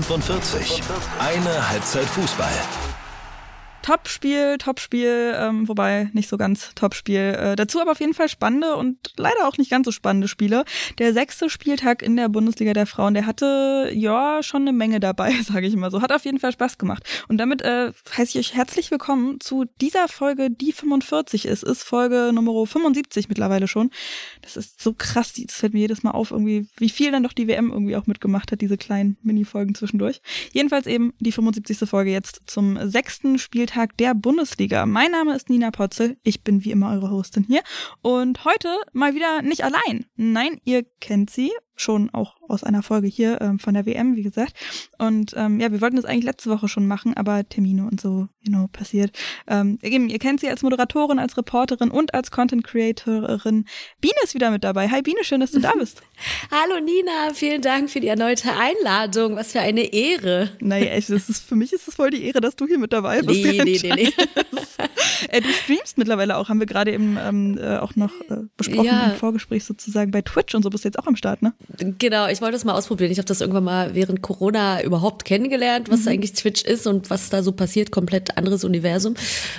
[0.00, 0.82] 45.
[1.18, 2.48] Eine Halbzeit Fußball.
[3.82, 7.36] Topspiel, Topspiel, ähm, wobei nicht so ganz Topspiel.
[7.36, 10.64] Äh, dazu aber auf jeden Fall spannende und leider auch nicht ganz so spannende Spiele.
[10.98, 15.32] Der sechste Spieltag in der Bundesliga der Frauen, der hatte ja schon eine Menge dabei,
[15.42, 16.00] sage ich mal so.
[16.00, 17.02] Hat auf jeden Fall Spaß gemacht.
[17.26, 21.64] Und damit äh, heiße ich euch herzlich willkommen zu dieser Folge, die 45 ist.
[21.64, 23.90] Ist Folge Nummer 75 mittlerweile schon.
[24.42, 27.32] Das ist so krass, das fällt mir jedes Mal auf, irgendwie, wie viel dann doch
[27.32, 30.22] die WM irgendwie auch mitgemacht hat, diese kleinen Mini-Folgen zwischendurch.
[30.52, 31.88] Jedenfalls eben die 75.
[31.88, 34.84] Folge jetzt zum sechsten Spieltag Spieltag der Bundesliga.
[34.84, 36.18] Mein Name ist Nina Potzel.
[36.22, 37.62] Ich bin wie immer eure Hostin hier.
[38.02, 40.04] Und heute mal wieder nicht allein.
[40.14, 41.50] Nein, ihr kennt sie
[41.82, 44.54] schon auch aus einer Folge hier ähm, von der WM, wie gesagt.
[44.98, 48.28] Und ähm, ja, wir wollten das eigentlich letzte Woche schon machen, aber Termine und so,
[48.42, 49.16] you know, passiert.
[49.46, 53.64] Ähm, eben, ihr kennt sie als Moderatorin, als Reporterin und als Content Creatorin.
[54.00, 54.88] Biene ist wieder mit dabei.
[54.88, 56.02] Hi Biene, schön, dass du da bist.
[56.50, 59.36] Hallo Nina, vielen Dank für die erneute Einladung.
[59.36, 60.50] Was für eine Ehre.
[60.60, 62.92] Naja, echt, das ist, für mich ist es voll die Ehre, dass du hier mit
[62.92, 63.42] dabei bist.
[63.42, 64.12] Nee, nee, nee, nee.
[65.28, 68.84] äh, du streamst mittlerweile auch, haben wir gerade eben ähm, äh, auch noch äh, besprochen
[68.84, 69.10] ja.
[69.10, 71.54] im Vorgespräch sozusagen bei Twitch und so bist du jetzt auch am Start, ne?
[71.78, 73.10] Genau, ich wollte das mal ausprobieren.
[73.10, 76.08] Ich habe das irgendwann mal während Corona überhaupt kennengelernt, was mhm.
[76.08, 77.90] eigentlich Twitch ist und was da so passiert.
[77.90, 79.14] Komplett anderes Universum.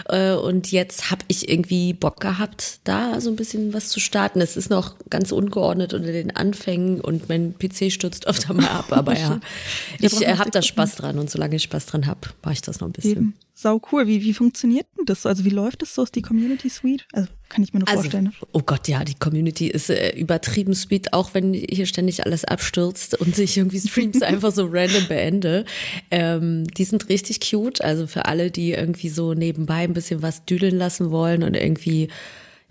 [0.10, 4.42] Äh, und jetzt habe ich irgendwie Bock gehabt, da so ein bisschen was zu starten.
[4.42, 8.92] Es ist noch ganz ungeordnet unter den Anfängen und mein PC stürzt öfter mal ab.
[8.92, 9.40] Aber ja,
[10.00, 12.80] ich äh, habe da Spaß dran und solange ich Spaß dran habe, mache ich das
[12.80, 13.12] noch ein bisschen.
[13.12, 14.08] Eben sau cool.
[14.08, 15.26] Wie, wie funktioniert denn das?
[15.26, 16.04] Also wie läuft das so?
[16.04, 17.06] Ist die Community Suite?
[17.14, 18.26] Also kann ich mir nur also, vorstellen.
[18.26, 18.32] Ne?
[18.52, 23.20] Oh Gott, ja, die Community ist äh, übertrieben sweet, auch wenn hier ständig alles abstürzt
[23.20, 25.66] und sich irgendwie Streams einfach so random beende.
[26.10, 27.82] Ähm, die sind richtig cute.
[27.82, 32.10] Also für alle, die irgendwie so nebenbei ein bisschen was düdeln lassen wollen und irgendwie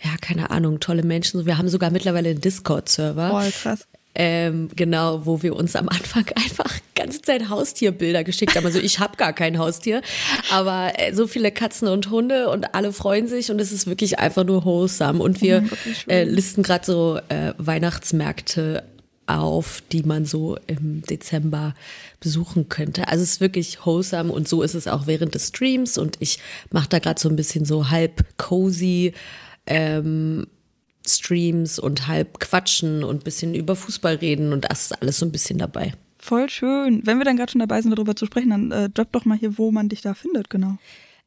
[0.05, 1.47] ja, keine Ahnung, tolle Menschen.
[1.47, 3.30] Wir haben sogar mittlerweile einen Discord-Server.
[3.30, 3.86] Voll krass.
[4.15, 8.67] Ähm, genau, wo wir uns am Anfang einfach ganze Zeit Haustierbilder geschickt haben.
[8.67, 10.03] Also ich habe gar kein Haustier,
[10.51, 14.19] aber äh, so viele Katzen und Hunde und alle freuen sich und es ist wirklich
[14.19, 15.22] einfach nur wholesome.
[15.22, 18.84] Und wir oh äh, listen gerade so äh, Weihnachtsmärkte
[19.27, 21.75] auf, die man so im Dezember
[22.21, 23.09] besuchen könnte.
[23.09, 26.39] Also es ist wirklich wholesome und so ist es auch während des Streams und ich
[26.71, 29.12] mache da gerade so ein bisschen so halb cozy
[29.67, 30.47] ähm,
[31.07, 35.33] Streams und halb quatschen und bisschen über Fußball reden und das ist alles so ein
[35.33, 35.93] bisschen dabei.
[36.19, 37.05] Voll schön.
[37.05, 39.37] Wenn wir dann gerade schon dabei sind, darüber zu sprechen, dann äh, drop doch mal
[39.37, 40.79] hier, wo man dich da findet, genau.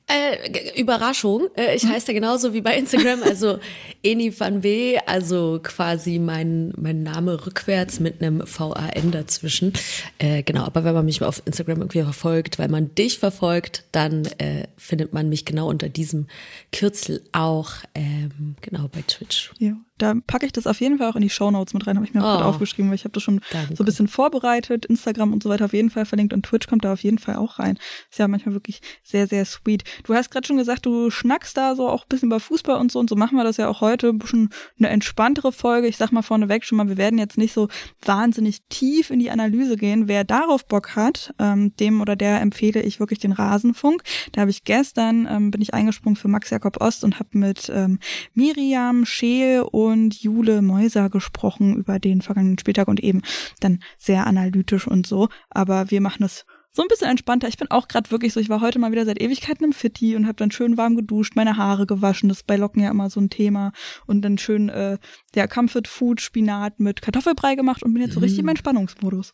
[0.07, 1.47] Äh, Überraschung.
[1.55, 1.89] Äh, ich hm?
[1.89, 3.59] heiße da genauso wie bei Instagram, also
[4.03, 9.73] Eni van B, also quasi mein, mein Name rückwärts mit einem VAN dazwischen.
[10.19, 14.25] Äh, genau, aber wenn man mich auf Instagram irgendwie verfolgt, weil man dich verfolgt, dann
[14.37, 16.27] äh, findet man mich genau unter diesem
[16.71, 19.53] Kürzel auch ähm, genau bei Twitch.
[19.57, 19.73] Ja.
[19.97, 22.05] Da packe ich das auf jeden Fall auch in die Show Notes mit rein, habe
[22.05, 23.75] ich mir auch oh, aufgeschrieben, weil ich habe das schon danke.
[23.75, 26.83] so ein bisschen vorbereitet, Instagram und so weiter auf jeden Fall verlinkt und Twitch kommt
[26.83, 27.77] da auf jeden Fall auch rein.
[28.09, 29.83] Ist ja manchmal wirklich sehr, sehr sweet.
[30.03, 32.91] Du hast gerade schon gesagt, du schnackst da so auch ein bisschen über Fußball und
[32.91, 34.09] so und so machen wir das ja auch heute.
[34.09, 35.87] Ein bisschen eine entspanntere Folge.
[35.87, 37.69] Ich sag mal vorneweg schon mal, wir werden jetzt nicht so
[38.03, 40.09] wahnsinnig tief in die Analyse gehen.
[40.09, 44.03] Wer darauf Bock hat, ähm, dem oder der empfehle ich wirklich den Rasenfunk.
[44.33, 47.71] Da habe ich gestern, ähm, bin ich eingesprungen für Max Jakob Ost und habe mit
[47.73, 47.99] ähm,
[48.33, 53.21] Miriam Scheel und und Jule Mäuser gesprochen über den vergangenen Spieltag und eben
[53.59, 55.29] dann sehr analytisch und so.
[55.49, 57.47] Aber wir machen es so ein bisschen entspannter.
[57.47, 60.15] Ich bin auch gerade wirklich so, ich war heute mal wieder seit Ewigkeiten im Fitti
[60.15, 63.09] und habe dann schön warm geduscht, meine Haare gewaschen, das ist bei Locken ja immer
[63.09, 63.71] so ein Thema
[64.05, 64.97] und dann schön äh,
[65.35, 68.49] der Comfort Food Spinat mit Kartoffelbrei gemacht und bin jetzt so richtig im mm.
[68.49, 69.33] Entspannungsmodus.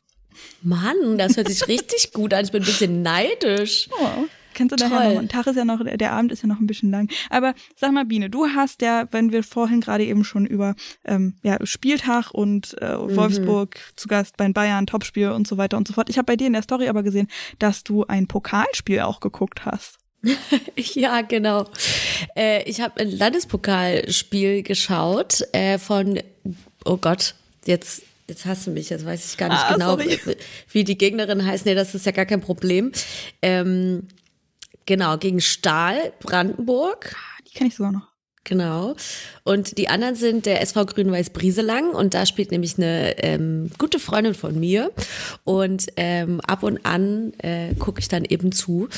[0.61, 2.45] Mann, das hört sich richtig gut an.
[2.45, 3.89] Ich bin ein bisschen neidisch.
[3.91, 4.25] Oh.
[4.53, 4.89] Kennst du Toll.
[4.89, 5.21] daher noch?
[5.21, 7.09] Ein Tag ist ja noch, der Abend ist ja noch ein bisschen lang.
[7.29, 10.75] Aber sag mal, Biene, du hast ja, wenn wir vorhin gerade eben schon über
[11.05, 13.15] ähm, ja, Spieltag und äh, mhm.
[13.15, 13.97] Wolfsburg mhm.
[13.97, 16.09] zu Gast bei Bayern, Topspiel und so weiter und so fort.
[16.09, 17.27] Ich habe bei dir in der Story aber gesehen,
[17.59, 19.97] dass du ein Pokalspiel auch geguckt hast.
[20.75, 21.65] ja, genau.
[22.35, 26.19] Äh, ich habe ein Landespokalspiel geschaut äh, von,
[26.85, 27.35] oh Gott,
[27.65, 30.17] jetzt Jetzt hast du mich, jetzt weiß ich gar nicht ah, genau, sorry.
[30.71, 31.65] wie die Gegnerin heißt.
[31.65, 32.93] Nee, das ist ja gar kein Problem.
[33.41, 34.07] Ähm,
[34.91, 37.15] Genau, gegen Stahl, Brandenburg.
[37.15, 38.09] Ah, die kenne ich sogar noch.
[38.43, 38.97] Genau.
[39.45, 43.99] Und die anderen sind der SV Grün-Weiß Brieselang und da spielt nämlich eine ähm, gute
[43.99, 44.91] Freundin von mir.
[45.45, 48.89] Und ähm, ab und an äh, gucke ich dann eben zu.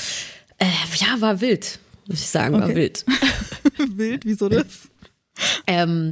[0.57, 2.63] Äh, ja, war wild, muss ich sagen, okay.
[2.63, 3.06] war wild.
[3.96, 4.89] wild, wieso das?
[5.65, 6.12] Ähm,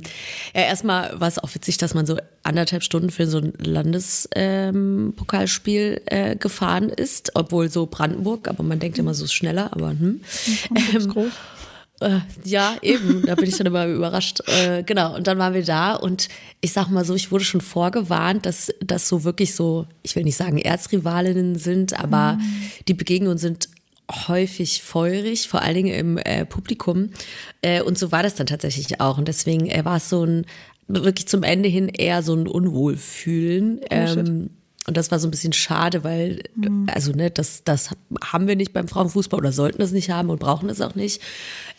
[0.56, 6.01] ja, erstmal war es auch witzig, dass man so anderthalb Stunden für so ein Landespokalspiel
[6.07, 10.21] ähm, äh, gefahren ist, obwohl so Brandenburg, aber man denkt immer so schneller, aber hm.
[10.94, 11.31] Ähm, groß.
[12.01, 13.23] Äh, ja, eben.
[13.25, 14.41] Da bin ich dann immer überrascht.
[14.47, 15.15] Äh, genau.
[15.15, 16.27] Und dann waren wir da und
[16.59, 20.24] ich sag mal so, ich wurde schon vorgewarnt, dass das so wirklich so, ich will
[20.24, 22.71] nicht sagen Erzrivalinnen sind, aber mhm.
[22.88, 23.69] die Begegnungen sind
[24.12, 27.10] häufig feurig, vor allen Dingen im äh, Publikum.
[27.62, 29.18] Äh, und so war das dann tatsächlich auch.
[29.18, 30.46] Und deswegen äh, war es so ein,
[30.88, 33.80] wirklich zum Ende hin eher so ein Unwohlfühlen.
[33.84, 34.50] Oh, ähm,
[34.88, 36.88] und das war so ein bisschen schade, weil, mhm.
[36.92, 37.92] also, ne, das, das
[38.24, 41.22] haben wir nicht beim Frauenfußball oder sollten es nicht haben und brauchen es auch nicht.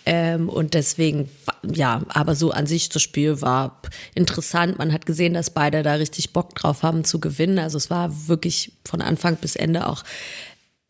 [0.07, 1.29] Ähm, und deswegen,
[1.63, 3.81] ja, aber so an sich das Spiel war
[4.15, 4.79] interessant.
[4.79, 7.59] Man hat gesehen, dass beide da richtig Bock drauf haben zu gewinnen.
[7.59, 10.05] Also es war wirklich von Anfang bis Ende auch,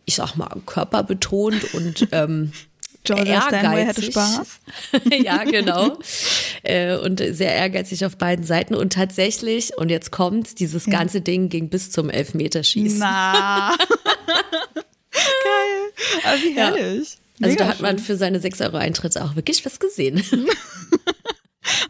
[0.04, 2.52] ich sag mal, körperbetont und ähm,
[3.04, 4.60] Georgia Stanway hatte Spaß.
[5.24, 5.98] ja, genau.
[6.62, 8.74] äh, und sehr ehrgeizig auf beiden Seiten.
[8.74, 10.92] Und tatsächlich, und jetzt kommt, dieses ja.
[10.92, 13.00] ganze Ding ging bis zum Elfmeterschießen.
[13.00, 13.76] Na.
[15.12, 16.22] Geil.
[16.24, 17.18] Aber wie herrlich.
[17.38, 17.46] Ja.
[17.46, 20.22] Also da hat man für seine 6 Euro Eintritt auch wirklich was gesehen.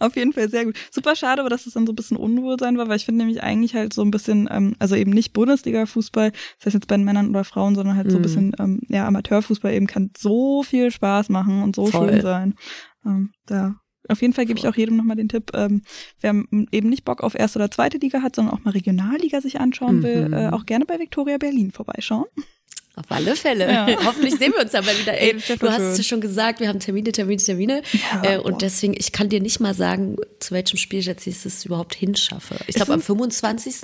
[0.01, 0.77] Auf jeden Fall sehr gut.
[0.91, 3.43] Super schade, aber dass es dann so ein bisschen Unwohlsein war, weil ich finde nämlich
[3.43, 7.05] eigentlich halt so ein bisschen, ähm, also eben nicht Bundesliga-Fußball, das heißt jetzt bei den
[7.05, 8.23] Männern oder Frauen, sondern halt so ein mhm.
[8.23, 12.11] bisschen, ähm, ja, Amateurfußball eben kann so viel Spaß machen und so Voll.
[12.11, 12.55] schön sein.
[13.05, 13.77] Ähm, da
[14.09, 15.83] auf jeden Fall gebe ich auch jedem nochmal den Tipp, ähm,
[16.21, 16.35] wer
[16.73, 20.03] eben nicht Bock auf erste oder zweite Liga hat, sondern auch mal Regionalliga sich anschauen
[20.03, 20.35] will, mhm.
[20.35, 22.27] äh, auch gerne bei Victoria Berlin vorbeischauen.
[22.95, 23.73] Auf alle Fälle.
[23.73, 23.87] Ja.
[24.05, 25.19] Hoffentlich sehen wir uns aber wieder.
[25.19, 27.83] Ey, du hast es schon gesagt, wir haben Termine, Termine, Termine.
[27.93, 28.59] Ja, äh, und boah.
[28.59, 32.57] deswegen, ich kann dir nicht mal sagen, zu welchem Spiel ich jetzt es überhaupt hinschaffe.
[32.67, 33.77] Ich glaube, am 25.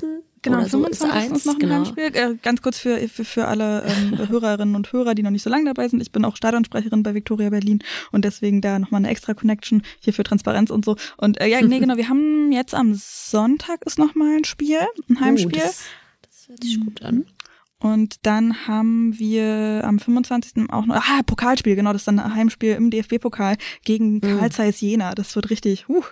[0.43, 1.31] Genau, so 25.
[1.31, 1.75] ist, ist noch ein genau.
[1.77, 2.05] Heimspiel.
[2.15, 5.51] Äh, ganz kurz für, für, für alle ähm, Hörerinnen und Hörer, die noch nicht so
[5.51, 6.01] lange dabei sind.
[6.01, 7.83] Ich bin auch Stadionsprecherin bei Victoria Berlin
[8.13, 10.97] und deswegen da nochmal eine extra Connection hier für Transparenz und so.
[11.17, 15.17] Und äh, ja, nee, genau, wir haben jetzt am Sonntag ist nochmal ein Spiel, ein
[15.17, 15.63] oh, Heimspiel.
[15.63, 15.85] Oh, das,
[16.23, 17.25] das hört sich gut an.
[17.81, 20.69] Und dann haben wir am 25.
[20.71, 24.21] auch noch, ah, Pokalspiel, genau, das ist dann ein Heimspiel im DFB-Pokal gegen mhm.
[24.21, 25.15] Karl Zeiss Jena.
[25.15, 26.03] Das wird richtig, uh,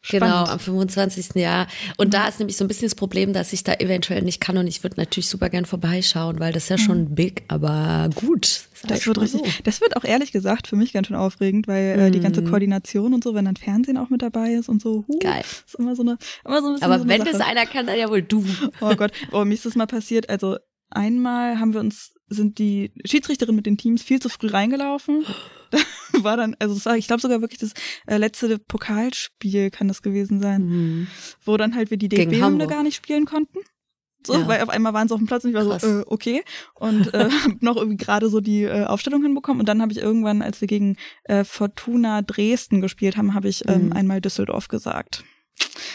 [0.00, 0.34] spannend.
[0.34, 1.34] Genau, am 25.
[1.34, 1.66] Jahr.
[1.98, 2.10] Und mhm.
[2.12, 4.66] da ist nämlich so ein bisschen das Problem, dass ich da eventuell nicht kann und
[4.66, 7.14] ich würde natürlich super gern vorbeischauen, weil das ist ja schon mhm.
[7.14, 8.70] big, aber gut.
[8.82, 9.62] Das, das wird richtig, so.
[9.64, 12.48] das wird auch ehrlich gesagt für mich ganz schön aufregend, weil äh, die ganze mhm.
[12.48, 15.42] Koordination und so, wenn dann Fernsehen auch mit dabei ist und so, uh, Geil.
[15.66, 16.16] ist immer so eine,
[16.46, 17.32] immer so ein bisschen Aber so wenn Sache.
[17.32, 18.42] das einer kann, dann ja wohl du.
[18.80, 20.56] Oh Gott, oh, mir ist das mal passiert, also
[20.90, 25.24] einmal haben wir uns, sind die Schiedsrichterin mit den Teams viel zu früh reingelaufen.
[26.12, 27.74] Da war dann, also war, ich glaube sogar wirklich das
[28.08, 31.06] äh, letzte Pokalspiel kann das gewesen sein, mhm.
[31.44, 33.60] wo dann halt wir die DFB-Hymne gar nicht spielen konnten.
[34.26, 34.48] So, ja.
[34.48, 35.82] weil auf einmal waren sie auf dem Platz und ich war Krass.
[35.82, 36.42] so, äh, okay.
[36.74, 39.60] Und äh, hab noch irgendwie gerade so die äh, Aufstellung hinbekommen.
[39.60, 43.66] Und dann habe ich irgendwann, als wir gegen äh, Fortuna Dresden gespielt haben, habe ich
[43.68, 43.92] ähm, mhm.
[43.92, 45.24] einmal Düsseldorf gesagt.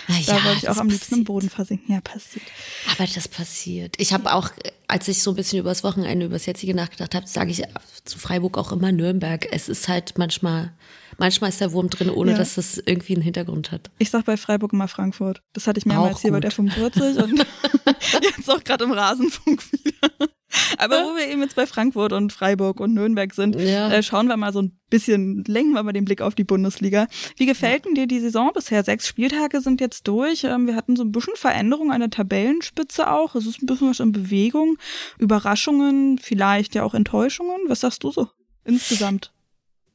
[0.08, 1.92] Na da wollte ich auch am liebsten im Boden versinken.
[1.92, 2.46] Ja, passiert.
[2.92, 3.96] Aber das passiert.
[3.98, 4.50] Ich habe auch,
[4.88, 7.64] als ich so ein bisschen übers Wochenende, übers jetzige nachgedacht habe, sage ich
[8.04, 9.48] zu Freiburg auch immer Nürnberg.
[9.52, 10.74] Es ist halt manchmal,
[11.18, 12.38] manchmal ist der Wurm drin, ohne ja.
[12.38, 13.90] dass das irgendwie einen Hintergrund hat.
[13.98, 15.42] Ich sag bei Freiburg immer Frankfurt.
[15.54, 17.40] Das hatte ich mehrmals hier bei der 45 und
[18.22, 20.30] jetzt auch gerade im Rasenfunk wieder.
[20.78, 23.90] Aber wo wir eben jetzt bei Frankfurt und Freiburg und Nürnberg sind, ja.
[23.90, 27.08] äh, schauen wir mal so ein bisschen, lenken wir mal den Blick auf die Bundesliga.
[27.38, 28.84] Wie gefällt denn dir die Saison bisher?
[28.84, 30.44] Sechs Spieltage sind jetzt durch.
[30.44, 33.36] Ähm, wir hatten so ein bisschen Veränderung an der Tabellenspitze auch.
[33.36, 34.78] Es ist ein bisschen was in Bewegung.
[35.18, 37.62] Überraschungen, vielleicht ja auch Enttäuschungen.
[37.68, 38.30] Was sagst du so
[38.64, 39.35] insgesamt?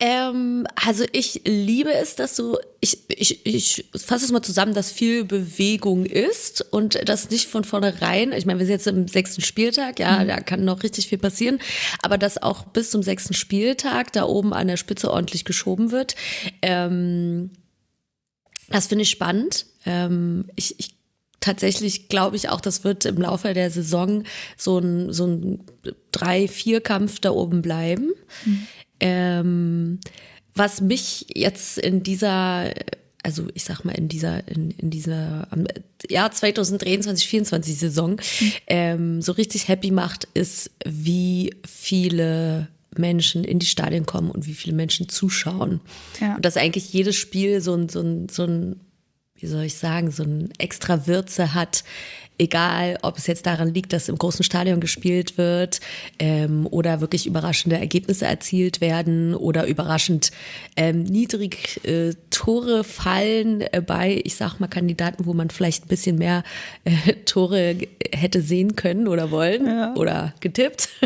[0.02, 4.90] Ähm, also ich liebe es, dass so, ich, ich, ich fasse es mal zusammen, dass
[4.90, 9.42] viel Bewegung ist und das nicht von vornherein, ich meine, wir sind jetzt im sechsten
[9.42, 10.28] Spieltag, ja, mhm.
[10.28, 11.58] da kann noch richtig viel passieren,
[12.02, 16.14] aber dass auch bis zum sechsten Spieltag da oben an der Spitze ordentlich geschoben wird.
[16.62, 17.50] Ähm,
[18.70, 19.66] das finde ich spannend.
[19.84, 20.94] Ähm, ich, ich
[21.40, 24.24] tatsächlich glaube ich auch, das wird im Laufe der Saison
[24.56, 25.64] so ein, so ein
[26.12, 28.12] Drei-Vier-Kampf da oben bleiben.
[28.44, 28.66] Mhm.
[29.00, 29.98] Ähm,
[30.54, 32.70] was mich jetzt in dieser,
[33.22, 35.48] also ich sag mal in dieser, in, in dieser
[36.08, 38.52] Jahr 2023, 24 Saison mhm.
[38.66, 44.54] ähm, so richtig happy macht, ist, wie viele Menschen in die Stadien kommen und wie
[44.54, 45.80] viele Menschen zuschauen.
[46.20, 46.36] Ja.
[46.36, 48.80] Und dass eigentlich jedes Spiel so ein, so ein, so ein
[49.40, 51.84] wie soll ich sagen, so ein extra Würze hat,
[52.40, 55.80] egal ob es jetzt daran liegt, dass im großen Stadion gespielt wird
[56.18, 60.30] ähm, oder wirklich überraschende Ergebnisse erzielt werden oder überraschend
[60.76, 65.88] ähm, niedrig äh, Tore fallen äh, bei, ich sag mal, Kandidaten, wo man vielleicht ein
[65.88, 66.42] bisschen mehr
[66.84, 67.76] äh, Tore
[68.10, 69.94] hätte sehen können oder wollen ja.
[69.94, 70.88] oder getippt.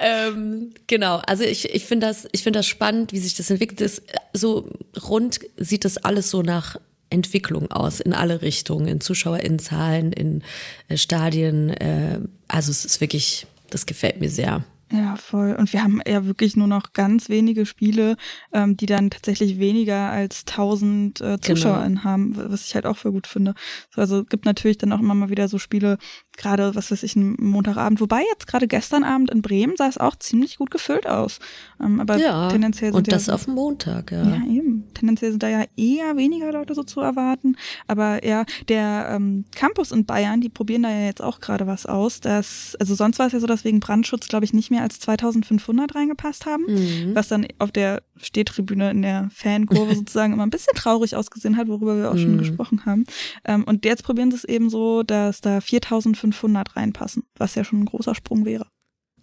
[0.00, 3.80] Ähm, genau, also ich, ich finde das, ich finde das spannend, wie sich das entwickelt.
[3.80, 4.02] Das,
[4.34, 4.68] so
[5.08, 6.76] rund sieht das alles so nach
[7.14, 10.42] Entwicklung aus in alle Richtungen, in ZuschauerInnenzahlen, in
[10.88, 11.70] äh, Stadien.
[11.70, 14.64] Äh, also es ist wirklich, das gefällt mir sehr.
[14.92, 15.56] Ja, voll.
[15.58, 18.16] Und wir haben ja wirklich nur noch ganz wenige Spiele,
[18.52, 22.04] ähm, die dann tatsächlich weniger als 1000 äh, ZuschauerInnen genau.
[22.04, 23.54] haben, was ich halt auch für gut finde.
[23.96, 25.98] Also gibt natürlich dann auch immer mal wieder so Spiele,
[26.36, 28.00] gerade, was weiß ich, ein Montagabend.
[28.00, 31.38] Wobei jetzt gerade gestern Abend in Bremen sah es auch ziemlich gut gefüllt aus.
[31.80, 34.22] Ähm, aber ja, tendenziell sind und das ja, auf Montag, ja.
[34.22, 34.84] Ja, eben.
[34.94, 37.56] Tendenziell sind da ja eher weniger Leute so zu erwarten.
[37.86, 41.86] Aber ja, der ähm, Campus in Bayern, die probieren da ja jetzt auch gerade was
[41.86, 42.20] aus.
[42.20, 44.98] Dass, also sonst war es ja so, dass wegen Brandschutz, glaube ich, nicht mehr als
[45.00, 46.64] 2500 reingepasst haben.
[46.66, 47.14] Mhm.
[47.14, 51.68] Was dann auf der Stehtribüne in der Fankurve sozusagen immer ein bisschen traurig ausgesehen hat,
[51.68, 52.20] worüber wir auch mhm.
[52.20, 53.04] schon gesprochen haben.
[53.44, 57.80] Ähm, und jetzt probieren sie es eben so, dass da 4500 reinpassen, was ja schon
[57.80, 58.66] ein großer Sprung wäre.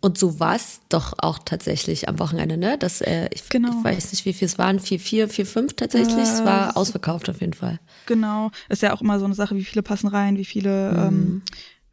[0.03, 2.75] Und so war es doch auch tatsächlich am Wochenende, ne?
[2.77, 3.69] Das, äh, ich, genau.
[3.69, 6.17] ich weiß nicht, wie viel es waren, vier, vier, vier, fünf tatsächlich.
[6.17, 7.79] Äh, es war ausverkauft auf jeden Fall.
[8.07, 8.49] Genau.
[8.67, 10.97] Ist ja auch immer so eine Sache, wie viele passen rein, wie viele, mhm.
[10.97, 11.41] ähm,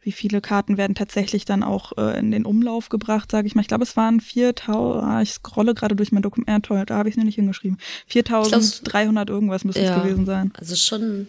[0.01, 3.61] wie viele Karten werden tatsächlich dann auch äh, in den Umlauf gebracht, sage ich mal.
[3.61, 7.11] Ich glaube, es waren 4000, ah, ich scrolle gerade durch mein Dokument, toll, da habe
[7.11, 7.77] ich es nicht hingeschrieben.
[8.07, 10.51] 4300 irgendwas müsste ja, es gewesen sein.
[10.59, 11.29] Also schon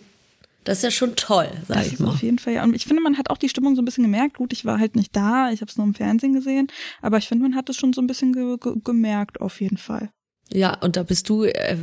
[0.63, 2.09] das ist ja schon toll, sag das ich mal.
[2.09, 2.63] Auf jeden Fall, ja.
[2.63, 4.37] Und ich finde, man hat auch die Stimmung so ein bisschen gemerkt.
[4.37, 6.67] Gut, ich war halt nicht da, ich habe es nur im Fernsehen gesehen,
[7.01, 9.77] aber ich finde, man hat es schon so ein bisschen ge ge gemerkt, auf jeden
[9.77, 10.09] Fall.
[10.51, 11.77] Ja, und da bist du äh,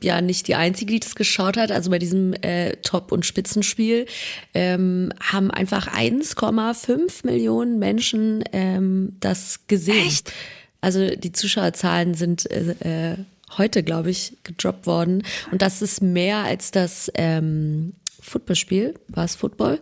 [0.00, 1.72] ja nicht die Einzige, die das geschaut hat.
[1.72, 4.06] Also bei diesem äh, Top- und Spitzenspiel
[4.54, 10.06] ähm, haben einfach 1,5 Millionen Menschen ähm, das gesehen.
[10.06, 10.32] Echt?
[10.80, 13.16] Also die Zuschauerzahlen sind äh, äh,
[13.58, 15.24] heute, glaube ich, gedroppt worden.
[15.50, 17.94] Und das ist mehr als das ähm,
[18.32, 18.94] Footballspiel.
[19.08, 19.80] War es Football?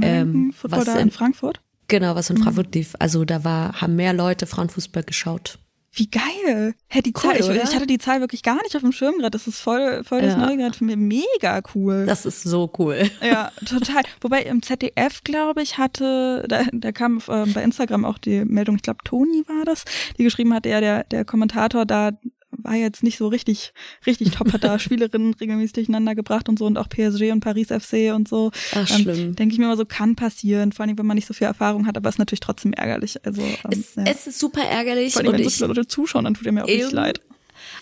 [0.00, 1.60] Ähm, Football da in, in Frankfurt?
[1.88, 2.44] Genau, was in mhm.
[2.44, 2.94] Frankfurt lief.
[2.98, 5.58] Also da war, haben mehr Leute Frauenfußball geschaut.
[5.94, 6.74] Wie geil.
[6.88, 9.16] Hä, die Zahl, cool, ich, ich, hatte die Zahl wirklich gar nicht auf dem Schirm
[9.18, 9.30] gerade.
[9.30, 10.38] Das ist voll, voll das ja.
[10.38, 10.96] Neue gerade für mich.
[10.96, 12.06] Mega cool.
[12.06, 13.10] Das ist so cool.
[13.20, 14.02] Ja, total.
[14.22, 18.76] Wobei im ZDF, glaube ich, hatte, da, da kam äh, bei Instagram auch die Meldung,
[18.76, 19.84] ich glaube, Toni war das,
[20.16, 22.12] die geschrieben hat, ja, der, der Kommentator da
[22.52, 23.72] war jetzt nicht so richtig,
[24.06, 27.68] richtig top, hat da Spielerinnen regelmäßig durcheinander gebracht und so und auch PSG und Paris
[27.68, 28.50] FC und so.
[28.72, 29.36] Ach, ähm, schlimm.
[29.36, 31.86] Denke ich mir immer so, kann passieren, vor allem, wenn man nicht so viel Erfahrung
[31.86, 33.24] hat, aber es ist natürlich trotzdem ärgerlich.
[33.24, 34.04] Also, ähm, es, ja.
[34.04, 35.14] es ist super ärgerlich.
[35.14, 37.20] Vor allem, wenn so viele Leute zuschauen, dann tut er mir auch nicht leid.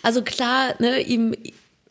[0.02, 1.34] Also klar, ne, ihm,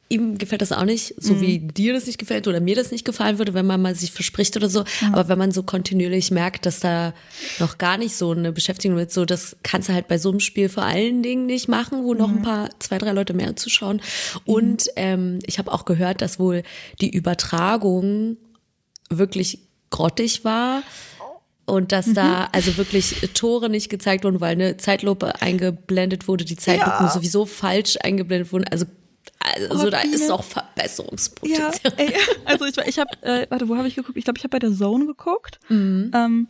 [0.10, 1.42] ihm gefällt das auch nicht, so mhm.
[1.42, 4.12] wie dir das nicht gefällt oder mir das nicht gefallen würde, wenn man mal sich
[4.12, 4.84] verspricht oder so.
[5.02, 5.14] Mhm.
[5.14, 7.14] Aber wenn man so kontinuierlich merkt, dass da
[7.60, 10.40] noch gar nicht so eine Beschäftigung mit so, das kannst du halt bei so einem
[10.40, 12.42] Spiel vor allen Dingen nicht machen, wo noch ein mhm.
[12.42, 14.02] paar, zwei, drei Leute mehr zuschauen.
[14.46, 14.92] Und mhm.
[14.96, 16.64] ähm, ich habe auch gehört, dass wohl
[17.02, 18.38] die Übertragung
[19.12, 19.60] wirklich
[19.92, 20.82] grottig war
[21.66, 22.14] und dass mhm.
[22.16, 27.12] da also wirklich Tore nicht gezeigt wurden, weil eine Zeitlupe eingeblendet wurde, die Zeitlupen ja.
[27.12, 28.66] sowieso falsch eingeblendet wurden.
[28.66, 28.86] Also
[29.40, 31.72] also oh, da ist noch Verbesserungspotenzial.
[31.84, 32.14] Ja, ey,
[32.46, 34.18] also ich, ich habe, äh, warte, wo habe ich geguckt?
[34.18, 35.60] Ich glaube, ich habe bei der Zone geguckt.
[35.70, 36.12] Mhm.
[36.14, 36.48] Ähm,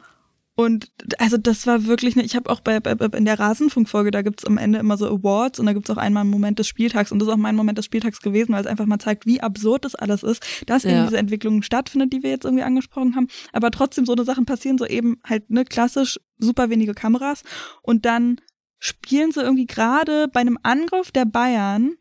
[0.59, 4.23] und also das war wirklich, ne, ich habe auch bei, bei in der Rasenfunkfolge, da
[4.23, 7.13] gibt's am Ende immer so Awards und da gibt's auch einmal einen Moment des Spieltags
[7.13, 9.39] und das ist auch mein Moment des Spieltags gewesen, weil es einfach mal zeigt, wie
[9.39, 10.91] absurd das alles ist, dass ja.
[10.91, 14.45] eben diese Entwicklung stattfindet, die wir jetzt irgendwie angesprochen haben, aber trotzdem so eine Sachen
[14.45, 17.43] passieren, so eben halt ne klassisch super wenige Kameras
[17.81, 18.41] und dann
[18.79, 21.95] spielen sie irgendwie gerade bei einem Angriff der Bayern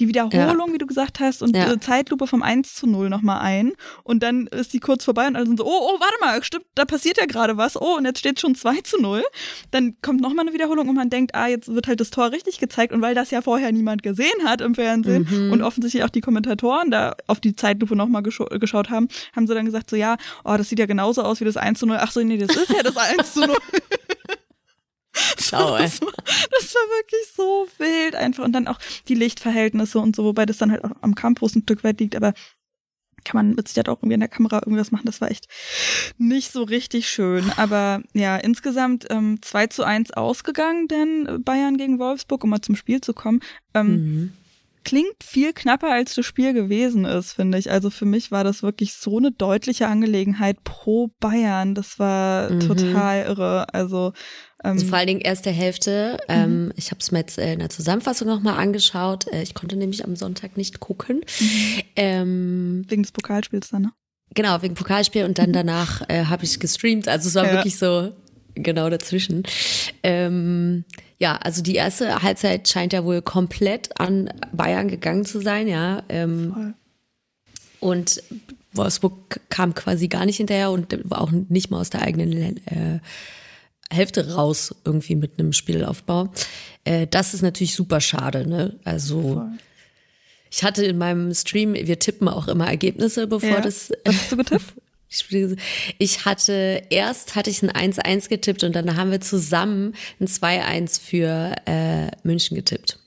[0.00, 0.74] die Wiederholung, ja.
[0.74, 1.78] wie du gesagt hast, und ja.
[1.78, 3.72] Zeitlupe vom 1 zu 0 nochmal ein.
[4.02, 6.64] Und dann ist die kurz vorbei und alle sind so, oh, oh, warte mal, stimmt,
[6.74, 7.80] da passiert ja gerade was.
[7.80, 9.22] Oh, und jetzt steht schon 2 zu 0.
[9.70, 12.58] Dann kommt nochmal eine Wiederholung und man denkt, ah, jetzt wird halt das Tor richtig
[12.58, 12.92] gezeigt.
[12.92, 15.52] Und weil das ja vorher niemand gesehen hat im Fernsehen mhm.
[15.52, 19.54] und offensichtlich auch die Kommentatoren da auf die Zeitlupe nochmal gescha geschaut haben, haben sie
[19.54, 21.98] dann gesagt, so, ja, oh, das sieht ja genauso aus wie das 1 zu 0.
[22.00, 23.56] Ach so, nee, das ist ja das 1 zu 0.
[25.38, 25.82] Schau, ey.
[25.82, 28.44] Das, war, das war wirklich so wild einfach.
[28.44, 31.62] Und dann auch die Lichtverhältnisse und so, wobei das dann halt auch am Campus ein
[31.62, 32.34] Stück weit liegt, aber
[33.22, 35.04] kann man mit Sicherheit auch irgendwie in der Kamera irgendwas machen.
[35.04, 35.46] Das war echt
[36.16, 37.52] nicht so richtig schön.
[37.56, 42.76] Aber ja, insgesamt ähm, 2 zu 1 ausgegangen, denn Bayern gegen Wolfsburg, um mal zum
[42.76, 43.40] Spiel zu kommen.
[43.74, 44.32] Ähm, mhm
[44.84, 47.70] klingt viel knapper, als das Spiel gewesen ist, finde ich.
[47.70, 51.74] Also für mich war das wirklich so eine deutliche Angelegenheit pro Bayern.
[51.74, 52.60] Das war mhm.
[52.60, 53.72] total irre.
[53.74, 54.12] Also,
[54.64, 56.18] ähm, also vor allen Dingen erste Hälfte.
[56.28, 56.34] Mhm.
[56.34, 59.26] Ähm, ich habe es mir jetzt äh, in der Zusammenfassung nochmal angeschaut.
[59.32, 61.22] Äh, ich konnte nämlich am Sonntag nicht gucken.
[61.40, 61.82] Mhm.
[61.96, 63.92] Ähm, wegen des Pokalspiels dann, ne?
[64.34, 65.54] Genau, wegen Pokalspiel und dann mhm.
[65.54, 67.08] danach äh, habe ich gestreamt.
[67.08, 67.52] Also es war ja.
[67.52, 68.12] wirklich so
[68.54, 69.42] genau dazwischen.
[70.02, 70.84] Ähm,
[71.20, 76.02] ja, also die erste Halbzeit scheint ja wohl komplett an Bayern gegangen zu sein, ja.
[76.08, 76.74] Ähm,
[77.78, 78.22] und
[78.72, 83.00] Wolfsburg kam quasi gar nicht hinterher und war auch nicht mal aus der eigenen äh,
[83.90, 86.32] Hälfte raus irgendwie mit einem Spielaufbau.
[86.84, 88.78] Äh, das ist natürlich super schade, ne?
[88.84, 89.50] Also Voll.
[90.50, 93.60] ich hatte in meinem Stream, wir tippen auch immer Ergebnisse, bevor ja.
[93.60, 93.92] das.
[94.04, 94.72] Was hast du getippt?
[95.98, 101.00] Ich hatte, erst hatte ich ein 1-1 getippt und dann haben wir zusammen ein 2-1
[101.00, 103.00] für äh, München getippt.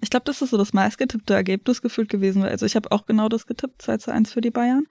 [0.00, 2.42] Ich glaube, das ist so das meistgetippte Ergebnis gefühlt gewesen.
[2.42, 4.86] Also ich habe auch genau das getippt, 2 zu 1 für die Bayern.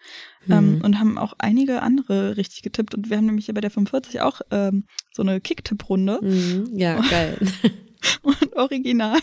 [0.45, 0.53] Mhm.
[0.53, 2.95] Ähm, und haben auch einige andere richtig getippt.
[2.95, 6.19] Und wir haben nämlich hier bei der 45 auch ähm, so eine Kick-Tipp-Runde.
[6.21, 6.69] Mhm.
[6.73, 7.37] Ja, geil.
[8.21, 9.19] und original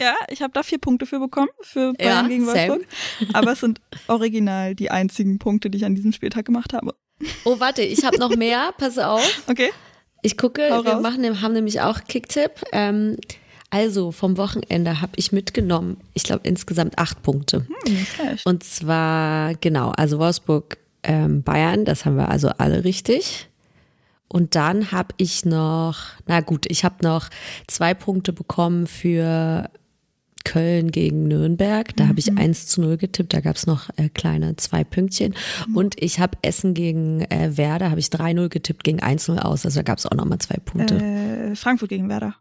[0.00, 2.86] ja, ich habe da vier Punkte für bekommen, für Bayern ja, gegen Wolfsburg.
[3.32, 6.94] Aber es sind original die einzigen Punkte, die ich an diesem Spieltag gemacht habe.
[7.44, 8.72] Oh, warte, ich habe noch mehr.
[8.78, 9.42] Pass auf.
[9.48, 9.70] Okay.
[10.22, 12.62] Ich gucke, Hau wir machen, haben nämlich auch Kicktipp.
[12.72, 13.16] Ähm,
[13.70, 17.66] also vom Wochenende habe ich mitgenommen, ich glaube insgesamt acht Punkte.
[17.86, 18.06] Hm,
[18.44, 23.48] Und zwar, genau, also Wolfsburg, ähm, Bayern, das haben wir also alle richtig.
[24.28, 27.28] Und dann habe ich noch, na gut, ich habe noch
[27.66, 29.70] zwei Punkte bekommen für
[30.44, 31.94] Köln gegen Nürnberg.
[31.96, 32.08] Da mhm.
[32.10, 33.32] habe ich 1 zu 0 getippt.
[33.32, 35.34] Da gab es noch äh, kleine zwei Pünktchen.
[35.66, 35.76] Mhm.
[35.76, 39.64] Und ich habe Essen gegen äh, Werder, habe ich 3-0 getippt, gegen 1-0 aus.
[39.64, 40.96] Also da gab es auch nochmal zwei Punkte.
[40.96, 42.36] Äh, Frankfurt gegen Werder.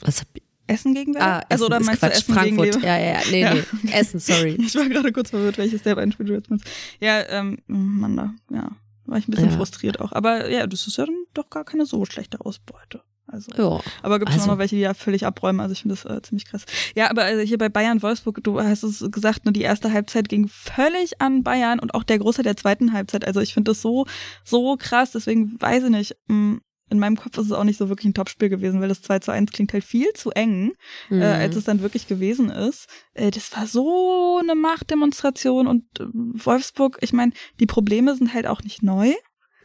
[0.00, 0.28] Was hab,
[0.66, 1.26] Essen gegen Werder?
[1.26, 2.72] Ah, Essen also, oder meinst Quatsch, du Essen Frankfurt.
[2.72, 3.20] gegen Ja, ja, ja.
[3.30, 3.54] Nee, ja.
[3.82, 3.92] nee.
[3.92, 4.56] Essen, sorry.
[4.60, 6.66] ich war gerade kurz verwirrt, welches der beiden Spiele jetzt meinst.
[7.00, 8.70] Ja, ähm, Mann, da, ja.
[9.06, 9.56] War ich ein bisschen ja.
[9.56, 10.12] frustriert auch.
[10.12, 13.02] Aber ja, das ist ja dann doch gar keine so schlechte Ausbeute.
[13.26, 15.60] Also, ja, aber gibt es also, auch noch welche, die ja völlig abräumen.
[15.60, 16.64] Also ich finde das äh, ziemlich krass.
[16.94, 20.28] Ja, aber also hier bei Bayern Wolfsburg, du hast es gesagt, nur die erste Halbzeit
[20.28, 23.26] ging völlig an Bayern und auch der Großteil der zweiten Halbzeit.
[23.26, 24.06] Also ich finde das so
[24.44, 25.12] so krass.
[25.12, 26.16] Deswegen weiß ich nicht.
[26.28, 28.88] Mh, mm, in meinem Kopf ist es auch nicht so wirklich ein Topspiel gewesen, weil
[28.88, 30.72] das 2 zu 1 klingt halt viel zu eng,
[31.10, 31.22] äh, mhm.
[31.22, 32.88] äh, als es dann wirklich gewesen ist.
[33.14, 38.46] Äh, das war so eine Machtdemonstration und äh, Wolfsburg, ich meine, die Probleme sind halt
[38.46, 39.12] auch nicht neu.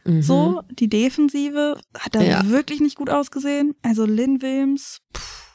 [0.04, 0.22] Mhm.
[0.22, 2.48] So, die Defensive hat da ja.
[2.48, 3.74] wirklich nicht gut ausgesehen.
[3.82, 5.49] Also Lynn Wilms, pff,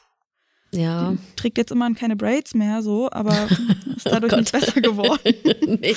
[0.72, 1.12] ja.
[1.12, 3.48] Die trägt jetzt immer keine Braids mehr, so, aber
[3.96, 5.20] ist dadurch oh nicht besser geworden.
[5.80, 5.94] nee.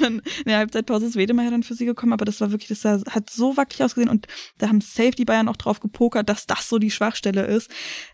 [0.06, 3.30] in der Halbzeitpause ist Wedemeyer dann für sie gekommen, aber das war wirklich, das hat
[3.30, 4.26] so wackelig ausgesehen und
[4.58, 7.70] da haben safe die Bayern auch drauf gepokert, dass das so die Schwachstelle ist.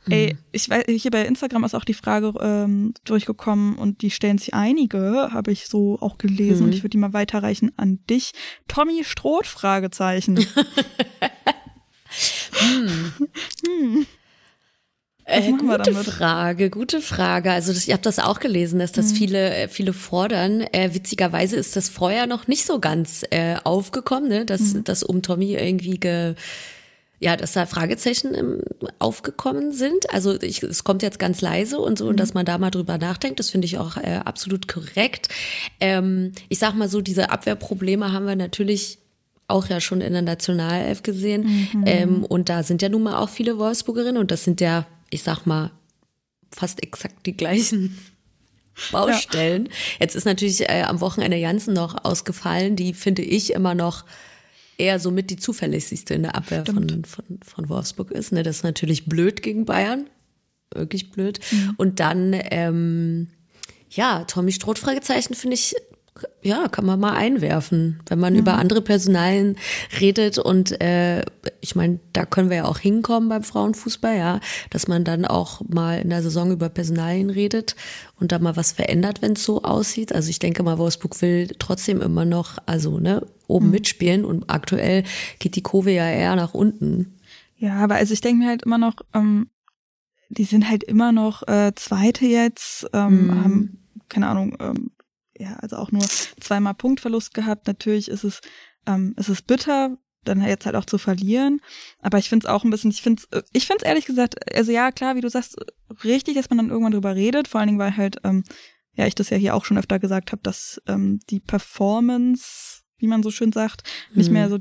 [0.06, 0.12] Mhm.
[0.12, 4.38] Ey, ich weiß, hier bei Instagram ist auch die Frage ähm, durchgekommen und die stellen
[4.38, 6.66] sich einige, habe ich so auch gelesen mhm.
[6.66, 8.32] und ich würde die mal weiterreichen an dich.
[8.66, 10.38] Tommy Stroth, Fragezeichen.
[12.50, 13.12] hm.
[13.66, 14.06] hm.
[15.28, 17.52] Äh, gute Frage, gute Frage.
[17.52, 19.16] Also das, ich habe das auch gelesen, dass das mhm.
[19.16, 20.62] viele, äh, viele fordern.
[20.72, 24.46] Äh, witzigerweise ist das vorher noch nicht so ganz äh, aufgekommen, ne?
[24.46, 24.84] dass, mhm.
[24.84, 26.34] dass um Tommy irgendwie ge,
[27.20, 28.62] ja, dass da Fragezeichen im,
[28.98, 30.08] aufgekommen sind.
[30.14, 32.10] Also ich, es kommt jetzt ganz leise und so, mhm.
[32.10, 35.28] und dass man da mal drüber nachdenkt, das finde ich auch äh, absolut korrekt.
[35.78, 38.98] Ähm, ich sag mal so, diese Abwehrprobleme haben wir natürlich
[39.46, 41.68] auch ja schon in der Nationalelf gesehen.
[41.72, 41.84] Mhm.
[41.86, 45.22] Ähm, und da sind ja nun mal auch viele Wolfsburgerinnen und das sind ja ich
[45.22, 45.70] sag mal,
[46.50, 47.98] fast exakt die gleichen
[48.92, 49.66] Baustellen.
[49.66, 49.72] Ja.
[50.00, 54.04] Jetzt ist natürlich äh, am Wochenende Janssen noch ausgefallen, die finde ich immer noch
[54.78, 58.32] eher so mit die zuverlässigste in der Abwehr von, von, von Wolfsburg ist.
[58.32, 58.44] Ne?
[58.44, 60.08] Das ist natürlich blöd gegen Bayern.
[60.72, 61.40] Wirklich blöd.
[61.50, 61.74] Mhm.
[61.76, 63.28] Und dann, ähm,
[63.90, 65.74] ja, Tommy Stroth, Fragezeichen, finde ich
[66.42, 68.40] ja, kann man mal einwerfen, wenn man mhm.
[68.40, 69.56] über andere Personalien
[70.00, 71.24] redet und äh,
[71.60, 75.60] ich meine, da können wir ja auch hinkommen beim Frauenfußball, ja, dass man dann auch
[75.68, 77.76] mal in der Saison über Personalien redet
[78.20, 80.12] und da mal was verändert, wenn es so aussieht.
[80.12, 83.72] Also ich denke mal, Wolfsburg will trotzdem immer noch, also ne, oben mhm.
[83.72, 85.04] mitspielen und aktuell
[85.38, 87.18] geht die Kurve ja eher nach unten.
[87.56, 89.50] Ja, aber also ich denke mir halt immer noch, ähm,
[90.28, 93.44] die sind halt immer noch äh, Zweite jetzt, ähm, mhm.
[93.44, 93.78] haben
[94.08, 94.90] keine Ahnung, ähm,
[95.38, 96.02] ja, also auch nur
[96.40, 97.66] zweimal Punktverlust gehabt.
[97.66, 98.40] Natürlich ist es,
[98.86, 101.60] ähm, ist es bitter, dann jetzt halt auch zu verlieren.
[102.02, 104.54] Aber ich finde es auch ein bisschen, ich finde es, ich finde es ehrlich gesagt,
[104.54, 105.56] also ja, klar, wie du sagst,
[106.04, 108.44] richtig, dass man dann irgendwann drüber redet, vor allen Dingen, weil halt, ähm,
[108.94, 113.06] ja, ich das ja hier auch schon öfter gesagt habe, dass ähm, die Performance, wie
[113.06, 114.50] man so schön sagt, nicht mehr mhm.
[114.50, 114.58] so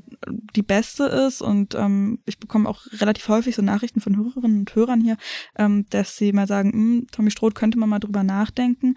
[0.55, 1.41] die beste ist.
[1.41, 5.17] Und ähm, ich bekomme auch relativ häufig so Nachrichten von Hörerinnen und Hörern hier,
[5.57, 8.95] ähm, dass sie mal sagen, hm, Tommy Stroth könnte man mal drüber nachdenken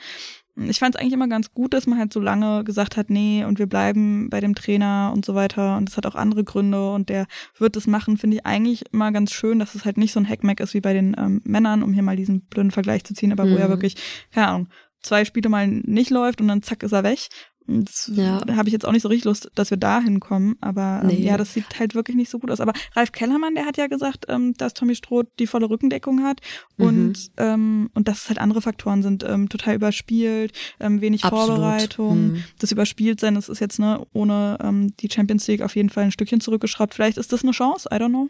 [0.57, 3.45] ich fand es eigentlich immer ganz gut, dass man halt so lange gesagt hat, nee,
[3.45, 5.77] und wir bleiben bei dem Trainer und so weiter.
[5.77, 7.27] Und das hat auch andere Gründe und der
[7.59, 10.29] wird es machen, finde ich eigentlich immer ganz schön, dass es halt nicht so ein
[10.29, 13.33] Hackmack ist wie bei den ähm, Männern, um hier mal diesen blöden Vergleich zu ziehen,
[13.33, 13.53] aber mhm.
[13.53, 13.97] wo er wirklich,
[14.33, 14.69] keine Ahnung,
[15.03, 17.29] zwei Spiele mal nicht läuft und dann zack ist er weg.
[17.71, 18.41] Das ja.
[18.57, 20.57] habe ich jetzt auch nicht so richtig Lust, dass wir da hinkommen.
[20.61, 21.23] Aber ähm, nee.
[21.23, 22.61] ja, das sieht halt wirklich nicht so gut aus.
[22.61, 26.41] Aber Ralf Kellermann, der hat ja gesagt, ähm, dass Tommy Stroh die volle Rückendeckung hat
[26.77, 27.15] und, mhm.
[27.37, 29.23] ähm, und dass es halt andere Faktoren sind.
[29.23, 31.47] Ähm, total überspielt, ähm, wenig Absolut.
[31.47, 32.33] Vorbereitung.
[32.33, 32.45] Mhm.
[32.59, 36.13] Das Überspieltsein, das ist jetzt ne, ohne ähm, die Champions League auf jeden Fall ein
[36.13, 36.95] Stückchen zurückgeschraubt.
[36.95, 38.29] Vielleicht ist das eine Chance, I don't know.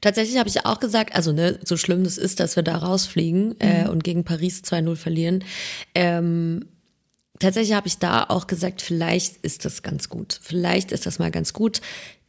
[0.00, 3.48] Tatsächlich habe ich auch gesagt, also ne, so schlimm das ist, dass wir da rausfliegen
[3.48, 3.54] mhm.
[3.58, 5.44] äh, und gegen Paris 2-0 verlieren.
[5.94, 6.64] Ähm,
[7.38, 10.38] tatsächlich habe ich da auch gesagt, vielleicht ist das ganz gut.
[10.42, 11.80] Vielleicht ist das mal ganz gut.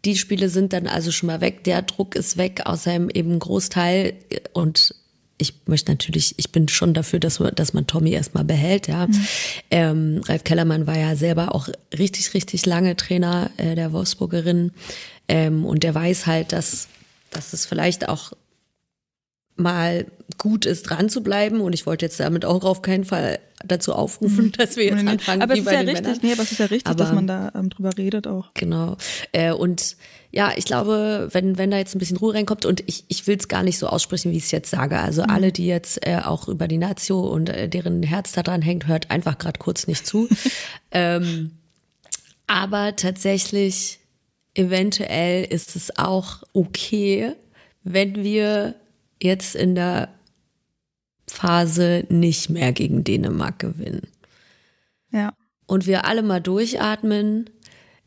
[0.06, 1.64] Die Spiele sind dann also schon mal weg.
[1.64, 4.14] Der Druck ist weg, außer eben Großteil.
[4.54, 4.96] Und
[5.38, 9.08] ich möchte natürlich, ich bin schon dafür, dass, man, dass man Tommy erstmal behält, ja.
[9.08, 9.28] Mhm.
[9.70, 14.72] Ähm, Ralf Kellermann war ja selber auch richtig, richtig lange Trainer äh, der Wolfsburgerin.
[15.28, 16.88] Ähm, und der weiß halt, dass,
[17.30, 18.34] dass es vielleicht auch
[19.58, 20.06] mal
[20.38, 21.62] gut ist, dran zu bleiben.
[21.62, 24.52] Und ich wollte jetzt damit auch auf keinen Fall dazu aufrufen, mhm.
[24.54, 25.42] dass wir jetzt nee, anfangen.
[25.42, 26.20] Aber es ist ja richtig, Männern.
[26.22, 28.52] nee, aber es ist ja richtig, Aber- dass man da ähm, drüber redet auch.
[28.54, 28.98] Genau.
[29.32, 29.98] Äh, und
[30.32, 33.38] ja, ich glaube, wenn, wenn da jetzt ein bisschen Ruhe reinkommt und ich, ich will
[33.38, 35.00] es gar nicht so aussprechen, wie ich es jetzt sage.
[35.00, 38.62] Also alle, die jetzt äh, auch über die Nazio und äh, deren Herz da dran
[38.62, 40.28] hängt, hört einfach gerade kurz nicht zu.
[40.92, 41.52] ähm,
[42.46, 44.00] aber tatsächlich,
[44.54, 47.34] eventuell ist es auch okay,
[47.84, 48.76] wenn wir
[49.22, 50.10] jetzt in der
[51.28, 54.08] Phase nicht mehr gegen Dänemark gewinnen
[55.12, 55.34] Ja.
[55.66, 57.50] und wir alle mal durchatmen.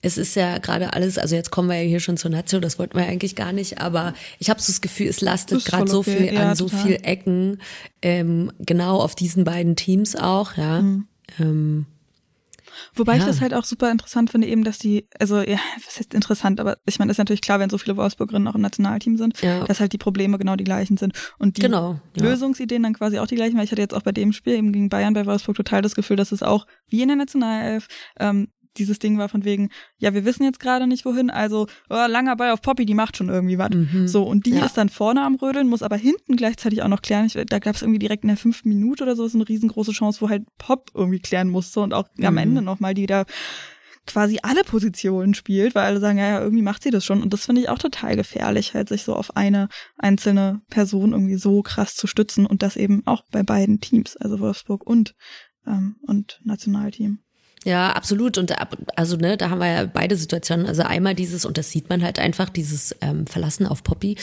[0.03, 2.79] Es ist ja gerade alles, also jetzt kommen wir ja hier schon zur Nation, das
[2.79, 6.03] wollten wir eigentlich gar nicht, aber ich habe so das Gefühl, es lastet gerade so
[6.03, 6.87] viel ja, an so total.
[6.87, 7.61] viel Ecken,
[8.01, 10.81] ähm, genau auf diesen beiden Teams auch, ja.
[10.81, 11.07] Mhm.
[11.38, 11.87] Ähm,
[12.94, 13.26] Wobei ich Ja.
[13.26, 16.76] das halt auch super interessant finde, eben, dass die, also ja, was heißt interessant, aber
[16.87, 19.64] ich meine, ist natürlich klar, wenn so viele Wolfsburgerinnen auch im Nationalteam sind, Ja.
[19.64, 22.22] dass halt die Probleme genau die gleichen sind und die Genau, ja.
[22.22, 24.72] Lösungsideen dann quasi auch die gleichen, weil ich hatte jetzt auch bei dem Spiel eben
[24.72, 27.87] gegen Bayern bei Wolfsburg total das Gefühl, dass es auch wie in der Nationalelf
[28.18, 32.06] ähm, dieses Ding war von wegen, ja, wir wissen jetzt gerade nicht wohin, also oh,
[32.09, 33.70] langer Ball auf Poppy, die macht schon irgendwie was.
[34.06, 34.56] So, und die Mhm.
[34.59, 34.66] Ja.
[34.66, 37.26] ist dann vorne am Rödeln, muss aber hinten gleichzeitig auch noch klären.
[37.26, 40.20] Ich, da gab es irgendwie direkt in der fünften Minute oder so eine riesengroße Chance,
[40.20, 42.38] wo halt Pop irgendwie klären musste und auch am Mhm.
[42.38, 43.24] Ende nochmal, die da
[44.06, 47.22] quasi alle Positionen spielt, weil alle sagen, ja, ja, irgendwie macht sie das schon.
[47.22, 51.37] Und das finde ich auch total gefährlich, halt sich so auf eine einzelne Person irgendwie
[51.37, 55.14] so krass zu stützen und das eben auch bei beiden Teams, also Wolfsburg und,
[55.66, 57.20] ähm, und Nationalteam.
[57.64, 58.38] Ja, absolut.
[58.38, 58.55] Und
[58.96, 60.66] also ne, da haben wir ja beide Situationen.
[60.66, 64.16] Also einmal dieses, und das sieht man halt einfach, dieses ähm, Verlassen auf Poppy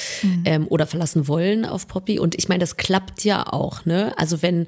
[0.45, 2.17] ähm, oder verlassen wollen auf Poppy.
[2.17, 4.13] Und ich meine, das klappt ja auch, ne?
[4.17, 4.65] Also wenn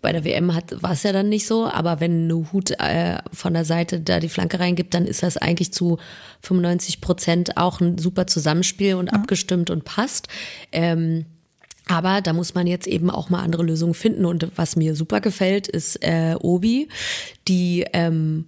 [0.00, 3.18] bei der WM hat war es ja dann nicht so, aber wenn eine Hut äh,
[3.32, 5.98] von der Seite da die Flanke reingibt, dann ist das eigentlich zu
[6.42, 10.28] 95 Prozent auch ein super Zusammenspiel und abgestimmt und passt.
[10.72, 11.24] Ähm,
[11.86, 14.24] aber da muss man jetzt eben auch mal andere Lösungen finden.
[14.24, 16.88] Und was mir super gefällt, ist äh, Obi,
[17.46, 18.46] die ähm,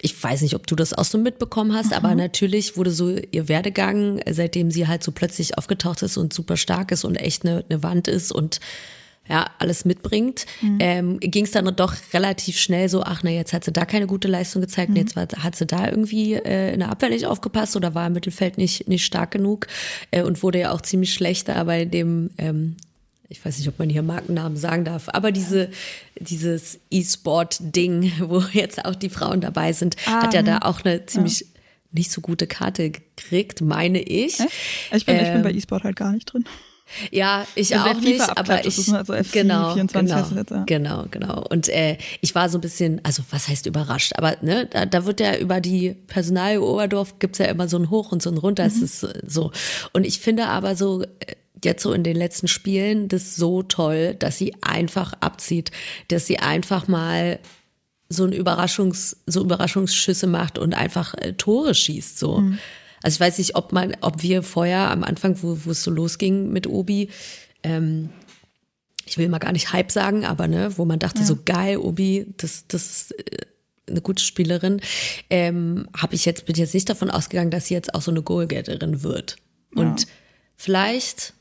[0.00, 3.48] ich weiß nicht, ob du das auch so mitbekommen hast, aber natürlich wurde so ihr
[3.48, 7.64] Werdegang, seitdem sie halt so plötzlich aufgetaucht ist und super stark ist und echt eine,
[7.68, 8.60] eine Wand ist und
[9.28, 10.46] ja, alles mitbringt,
[10.80, 14.06] ähm, ging es dann doch relativ schnell so, ach na, jetzt hat sie da keine
[14.06, 17.26] gute Leistung gezeigt, und jetzt war, hat sie da irgendwie äh, in der Abwehr nicht
[17.26, 19.66] aufgepasst oder war im Mittelfeld nicht, nicht stark genug
[20.10, 22.76] äh, und wurde ja auch ziemlich schlechter bei dem ähm,
[23.30, 25.68] ich weiß nicht, ob man hier Markennamen sagen darf, aber diese,
[26.18, 30.62] dieses E-Sport-Ding, wo jetzt auch die Frauen dabei sind, Ah, hat ja da hm.
[30.62, 31.46] auch eine ziemlich
[31.92, 34.40] nicht so gute Karte gekriegt, meine ich.
[34.40, 34.50] Echt?
[34.92, 36.44] Ich bin, ich bin Ähm, bei E-Sport halt gar nicht drin.
[37.10, 38.98] Ja, ich Also auch nicht, aber ist ich es, ne?
[38.98, 40.64] Also FC genau, 24 genau, es jetzt, ja.
[40.64, 41.44] genau, genau.
[41.48, 45.04] Und äh, ich war so ein bisschen, also was heißt überrascht, aber ne, da, da
[45.04, 48.38] wird ja über die Personalie Oberdorf gibt's ja immer so ein Hoch und so ein
[48.38, 48.64] Runter.
[48.64, 48.68] Mhm.
[48.68, 49.52] Es ist so.
[49.92, 51.06] Und ich finde aber so äh,
[51.64, 55.70] jetzt so in den letzten Spielen das so toll, dass sie einfach abzieht,
[56.08, 57.38] dass sie einfach mal
[58.08, 62.38] so ein Überraschungs, so Überraschungsschüsse macht und einfach äh, Tore schießt so.
[62.38, 62.58] Mhm.
[63.02, 65.90] Also ich weiß nicht, ob man, ob wir vorher am Anfang, wo, wo es so
[65.90, 67.08] losging mit Obi,
[67.62, 68.10] ähm,
[69.06, 72.26] ich will mal gar nicht Hype sagen, aber ne, wo man dachte so geil, Obi,
[72.36, 73.46] das, das ist äh,
[73.88, 74.80] eine gute Spielerin,
[75.30, 78.22] ähm, habe ich jetzt bin jetzt nicht davon ausgegangen, dass sie jetzt auch so eine
[78.22, 79.36] Goalgetterin wird.
[79.74, 80.06] Und
[80.56, 81.32] vielleicht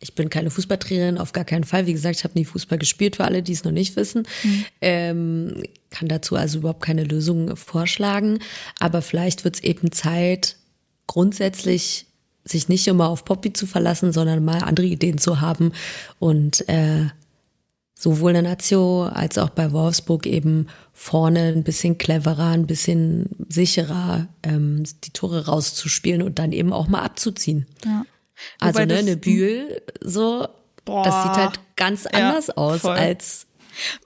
[0.00, 1.86] ich bin keine Fußballtrainerin, auf gar keinen Fall.
[1.86, 4.26] Wie gesagt, ich habe nie Fußball gespielt, für alle, die es noch nicht wissen.
[4.80, 8.38] Ähm, kann dazu also überhaupt keine Lösung vorschlagen.
[8.78, 10.56] Aber vielleicht wird es eben Zeit,
[11.08, 12.06] grundsätzlich
[12.44, 15.72] sich nicht immer auf Poppy zu verlassen, sondern mal andere Ideen zu haben
[16.20, 17.06] und äh,
[17.98, 23.28] sowohl in der Nazio als auch bei Wolfsburg eben vorne ein bisschen cleverer, ein bisschen
[23.48, 27.66] sicherer ähm, die Tore rauszuspielen und dann eben auch mal abzuziehen.
[27.84, 28.04] Ja.
[28.60, 30.46] Also ne, eine Bühl, so,
[30.84, 31.02] Boah.
[31.02, 32.96] das sieht halt ganz anders aus voll.
[32.96, 33.47] als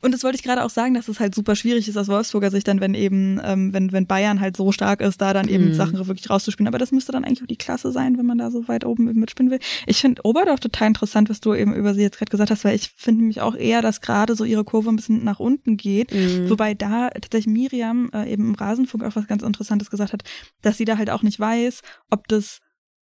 [0.00, 2.50] Und das wollte ich gerade auch sagen, dass es halt super schwierig ist aus Wolfsburger
[2.50, 5.52] Sicht dann, wenn eben, ähm, wenn, wenn Bayern halt so stark ist, da dann Mhm.
[5.52, 6.68] eben Sachen wirklich rauszuspielen.
[6.68, 9.04] Aber das müsste dann eigentlich auch die Klasse sein, wenn man da so weit oben
[9.18, 9.60] mitspielen will.
[9.86, 12.74] Ich finde Oberdorf total interessant, was du eben über sie jetzt gerade gesagt hast, weil
[12.76, 16.12] ich finde nämlich auch eher, dass gerade so ihre Kurve ein bisschen nach unten geht.
[16.12, 16.50] Mhm.
[16.50, 20.22] Wobei da tatsächlich Miriam äh, eben im Rasenfunk auch was ganz Interessantes gesagt hat,
[20.62, 21.80] dass sie da halt auch nicht weiß,
[22.10, 22.58] ob das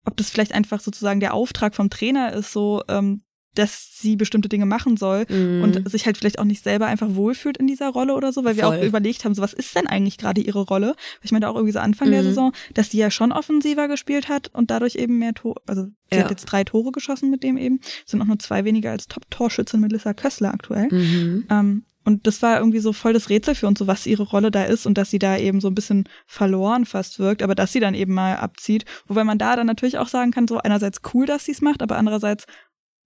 [0.04, 3.20] ob das vielleicht einfach sozusagen der Auftrag vom Trainer ist, so ähm,
[3.54, 5.62] dass sie bestimmte Dinge machen soll Mhm.
[5.62, 8.56] und sich halt vielleicht auch nicht selber einfach wohlfühlt in dieser Rolle oder so, weil
[8.56, 8.78] wir Voll.
[8.78, 10.94] auch überlegt haben, so was ist denn eigentlich gerade ihre Rolle?
[11.22, 12.26] Ich meine auch irgendwie so Anfang der Mhm.
[12.26, 16.16] Saison, dass die ja schon offensiver gespielt hat und dadurch eben mehr Tore, also sie
[16.16, 16.22] Ja.
[16.24, 19.80] hat jetzt drei Tore geschossen mit dem eben, sind auch nur zwei weniger als Top-Torschützin
[19.80, 20.88] Melissa Kössler aktuell.
[20.92, 21.46] Mhm.
[21.50, 24.50] Ähm, und das war irgendwie so voll das Rätsel für uns, so was ihre Rolle
[24.50, 27.72] da ist und dass sie da eben so ein bisschen verloren fast wirkt, aber dass
[27.72, 28.87] sie dann eben mal abzieht.
[29.08, 31.82] Wobei man da dann natürlich auch sagen kann, so einerseits cool, dass sie es macht,
[31.82, 32.46] aber andererseits,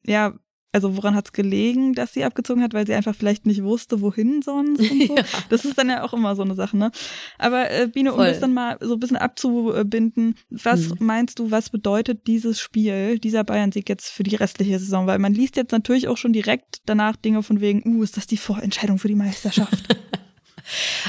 [0.07, 0.35] ja,
[0.75, 4.01] also woran hat es gelegen, dass sie abgezogen hat, weil sie einfach vielleicht nicht wusste,
[4.01, 5.17] wohin sonst und so.
[5.17, 5.23] Ja.
[5.51, 6.91] Das ist dann ja auch immer so eine Sache, ne?
[7.39, 8.29] Aber äh, Biene, um Voll.
[8.29, 10.97] das dann mal so ein bisschen abzubinden, was Mhm.
[11.01, 15.07] meinst du, was bedeutet dieses Spiel, dieser Bayern-Sieg jetzt für die restliche Saison?
[15.07, 18.27] Weil man liest jetzt natürlich auch schon direkt danach Dinge von wegen, uh, ist das
[18.27, 19.95] die Vorentscheidung für die Meisterschaft?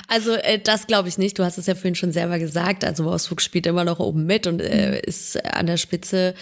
[0.07, 1.37] Also äh, das glaube ich nicht.
[1.37, 2.83] Du hast es ja vorhin schon selber gesagt.
[2.83, 6.33] Also Wolfsburg spielt immer noch oben mit und äh, ist an der Spitze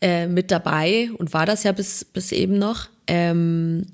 [0.00, 2.88] äh, mit dabei und war das ja bis, bis eben noch.
[3.06, 3.86] Ähm,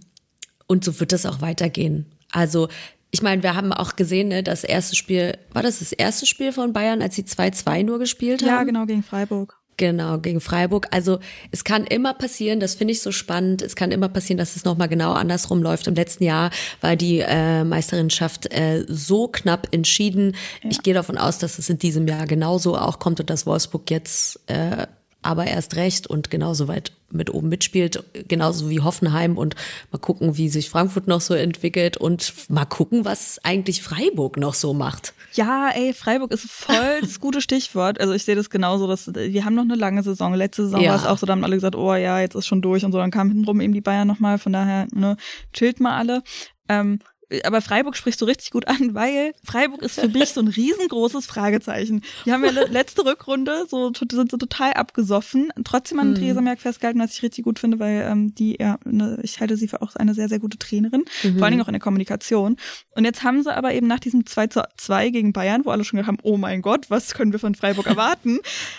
[0.66, 2.06] und so wird das auch weitergehen.
[2.30, 2.68] Also
[3.10, 6.52] ich meine, wir haben auch gesehen, ne, das erste Spiel, war das das erste Spiel
[6.52, 8.48] von Bayern, als sie 2-2 nur gespielt haben?
[8.48, 9.60] ja, genau, gegen Freiburg.
[9.76, 10.88] Genau, gegen Freiburg.
[10.90, 14.54] Also es kann immer passieren, das finde ich so spannend, es kann immer passieren, dass
[14.54, 15.86] es nochmal genau andersrum läuft.
[15.86, 16.50] Im letzten Jahr
[16.82, 20.36] war die äh, Meisterinschaft äh, so knapp entschieden.
[20.68, 23.90] Ich gehe davon aus, dass es in diesem Jahr genauso auch kommt und dass Wolfsburg
[23.90, 24.86] jetzt äh,
[25.22, 29.56] aber erst recht und genauso weit mit oben mitspielt, genauso wie Hoffenheim und
[29.90, 34.54] mal gucken, wie sich Frankfurt noch so entwickelt und mal gucken, was eigentlich Freiburg noch
[34.54, 35.12] so macht.
[35.34, 38.00] Ja, ey, Freiburg ist voll das gute Stichwort.
[38.00, 40.34] Also ich sehe das genauso, dass wir haben noch eine lange Saison.
[40.34, 40.90] Letzte Saison Ja.
[40.90, 42.92] war es auch so, da haben alle gesagt, oh ja, jetzt ist schon durch und
[42.92, 42.98] so.
[42.98, 44.38] Dann kamen hintenrum eben die Bayern nochmal.
[44.38, 45.16] Von daher, ne,
[45.52, 46.22] chillt mal alle.
[46.68, 47.00] Ähm,
[47.44, 51.26] aber Freiburg sprichst du richtig gut an, weil Freiburg ist für mich so ein riesengroßes
[51.26, 52.02] Fragezeichen.
[52.26, 55.50] Die haben ja le- letzte Rückrunde so sind so total abgesoffen.
[55.64, 59.18] Trotzdem an Theresa Merck festgehalten, was ich richtig gut finde, weil ähm, die ja, ne,
[59.22, 61.72] ich halte sie für auch eine sehr sehr gute Trainerin, vor allen Dingen auch in
[61.74, 62.56] der Kommunikation.
[62.94, 65.84] Und jetzt haben sie aber eben nach diesem 2 zu 2 gegen Bayern, wo alle
[65.84, 68.38] schon gedacht haben, oh mein Gott, was können wir von Freiburg erwarten,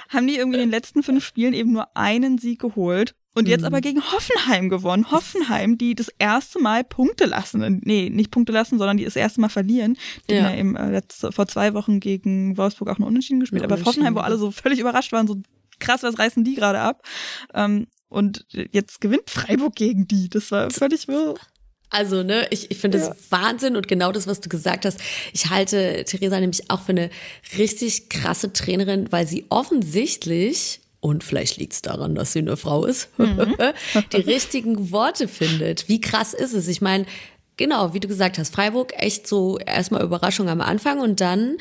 [0.10, 3.16] haben die irgendwie in den letzten fünf Spielen eben nur einen Sieg geholt.
[3.34, 5.10] Und jetzt aber gegen Hoffenheim gewonnen.
[5.10, 7.82] Hoffenheim, die das erste Mal Punkte lassen.
[7.86, 9.98] Nee, nicht Punkte lassen, sondern die das erste Mal verlieren.
[10.30, 10.44] Die Ja.
[10.44, 13.62] haben ja eben äh, letzte, vor zwei Wochen gegen Wolfsburg auch nur Unentschieden gespielt.
[13.64, 14.26] Nur aber Hoffenheim, wo Unentschieden.
[14.26, 15.38] alle so völlig überrascht waren, so
[15.80, 17.04] krass, was reißen die gerade ab?
[17.54, 20.30] Ähm, und jetzt gewinnt Freiburg gegen die.
[20.30, 21.36] Das war völlig wirr.
[21.90, 23.16] Also, ne, ich, ich finde das Ja.
[23.30, 25.00] Wahnsinn und genau das, was du gesagt hast.
[25.34, 27.10] Ich halte Theresa nämlich auch für eine
[27.58, 32.86] richtig krasse Trainerin, weil sie offensichtlich, und vielleicht liegt es daran, dass sie eine Frau
[32.86, 33.10] ist,
[34.14, 35.90] die richtigen Worte findet.
[35.90, 36.68] Wie krass ist es?
[36.68, 37.06] Ich meine,
[37.58, 41.58] genau, wie du gesagt hast, Freiburg echt so erstmal Überraschung am Anfang und dann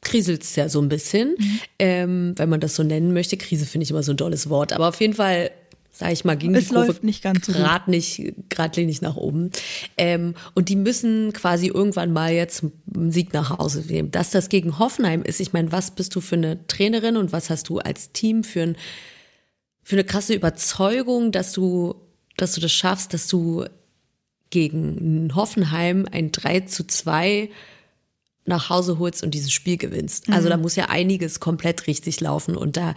[0.00, 1.36] kriselt es ja so ein bisschen,
[1.80, 3.36] ähm, wenn man das so nennen möchte.
[3.36, 5.50] Krise finde ich immer so ein tolles Wort, aber auf jeden Fall,
[5.98, 7.60] sage ich mal, ging Es die Kurve läuft nicht ganz so gut.
[7.60, 9.50] grad nicht, geradlinig nach oben.
[9.96, 12.62] Ähm, und die müssen quasi irgendwann mal jetzt
[12.94, 14.12] einen Sieg nach Hause nehmen.
[14.12, 17.50] Dass das gegen Hoffenheim ist, ich meine, was bist du für eine Trainerin und was
[17.50, 18.76] hast du als Team für, ein,
[19.82, 21.96] für eine krasse Überzeugung, dass du,
[22.36, 23.64] dass du das schaffst, dass du
[24.50, 27.50] gegen Hoffenheim ein 3 zu 2
[28.44, 30.30] nach Hause holst und dieses Spiel gewinnst.
[30.30, 32.94] Also da muss ja einiges komplett richtig laufen und da,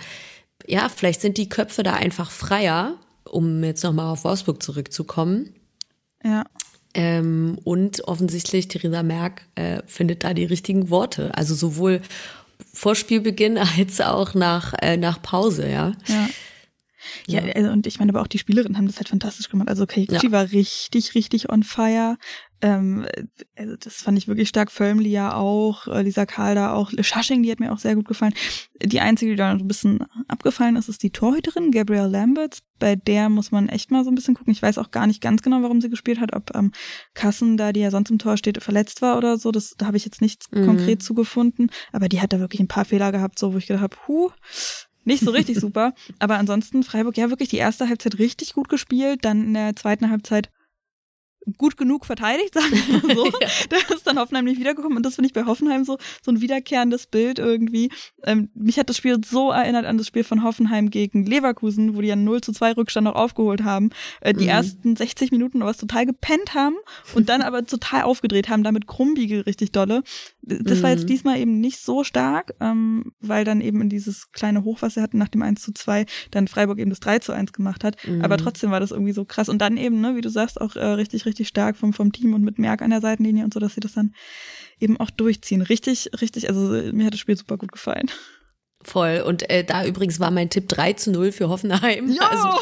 [0.67, 5.55] ja, vielleicht sind die Köpfe da einfach freier, um jetzt nochmal auf Wolfsburg zurückzukommen.
[6.23, 6.43] Ja.
[6.93, 11.33] Ähm, und offensichtlich, Theresa Merck äh, findet da die richtigen Worte.
[11.35, 12.01] Also sowohl
[12.73, 15.93] vor Spielbeginn als auch nach, äh, nach Pause, ja.
[16.07, 16.29] Ja.
[17.27, 19.69] Ja, also, und ich meine, aber auch die Spielerinnen haben das halt fantastisch gemacht.
[19.69, 20.31] Also Keiichi Ja.
[20.31, 22.17] war richtig, richtig on fire.
[22.63, 23.07] Ähm,
[23.55, 24.71] also das fand ich wirklich stark.
[24.71, 26.91] Völmli ja auch, äh, Lisa Karl da auch.
[27.01, 28.33] Schasching, die hat mir auch sehr gut gefallen.
[28.83, 32.59] Die einzige, die da noch ein bisschen abgefallen ist, ist die Torhüterin, Gabrielle Lamberts.
[32.77, 34.53] Bei der muss man echt mal so ein bisschen gucken.
[34.53, 36.35] Ich weiß auch gar nicht ganz genau, warum sie gespielt hat.
[36.35, 36.71] Ob ähm,
[37.15, 39.51] Kassen, da die ja sonst im Tor steht, verletzt war oder so.
[39.51, 40.65] Das, da habe ich jetzt nichts Mhm.
[40.65, 41.71] konkret zugefunden.
[41.91, 44.29] Aber die hat da wirklich ein paar Fehler gehabt, so wo ich gedacht habe, huh,
[45.03, 45.93] nicht so richtig super.
[46.19, 50.09] Aber ansonsten Freiburg ja wirklich die erste Halbzeit richtig gut gespielt, dann in der zweiten
[50.09, 50.49] Halbzeit
[51.57, 53.25] gut genug verteidigt, sagen wir mal so.
[53.41, 53.47] Ja.
[53.69, 56.41] Da ist dann Hoffenheim nicht wiedergekommen und das finde ich bei Hoffenheim so so ein
[56.41, 57.89] wiederkehrendes Bild irgendwie.
[58.23, 62.01] Ähm, mich hat das Spiel so erinnert an das Spiel von Hoffenheim gegen Leverkusen, wo
[62.01, 63.89] die ja 0 zu 2 Rückstand noch aufgeholt haben.
[64.21, 64.49] Äh, die Mhm.
[64.49, 66.75] ersten 60 Minuten was total gepennt haben
[67.15, 70.03] und dann aber total aufgedreht haben, damit Krummbiegel richtig dolle.
[70.43, 71.07] Das war jetzt Mhm.
[71.07, 75.01] diesmal eben nicht so stark, ähm, weil dann eben in dieses kleine Hoch, was sie
[75.01, 77.95] hatten nach dem 1 zu 2, dann Freiburg eben das 3 zu 1 gemacht hat.
[78.05, 78.21] Mhm.
[78.23, 79.49] Aber trotzdem war das irgendwie so krass.
[79.49, 82.33] Und dann eben, ne, wie du sagst, auch äh, richtig, richtig stark vom, vom Team
[82.33, 84.13] und mit Merck an der Seitenlinie und so, dass sie das dann
[84.79, 85.61] eben auch durchziehen.
[85.61, 86.61] Richtig, richtig, also
[86.93, 88.09] mir hat das Spiel super gut gefallen.
[88.83, 89.23] Voll.
[89.25, 92.09] Und äh, da übrigens war mein Tipp 3 zu 0 für Hoffenheim.
[92.11, 92.23] Jo!
[92.23, 92.59] Also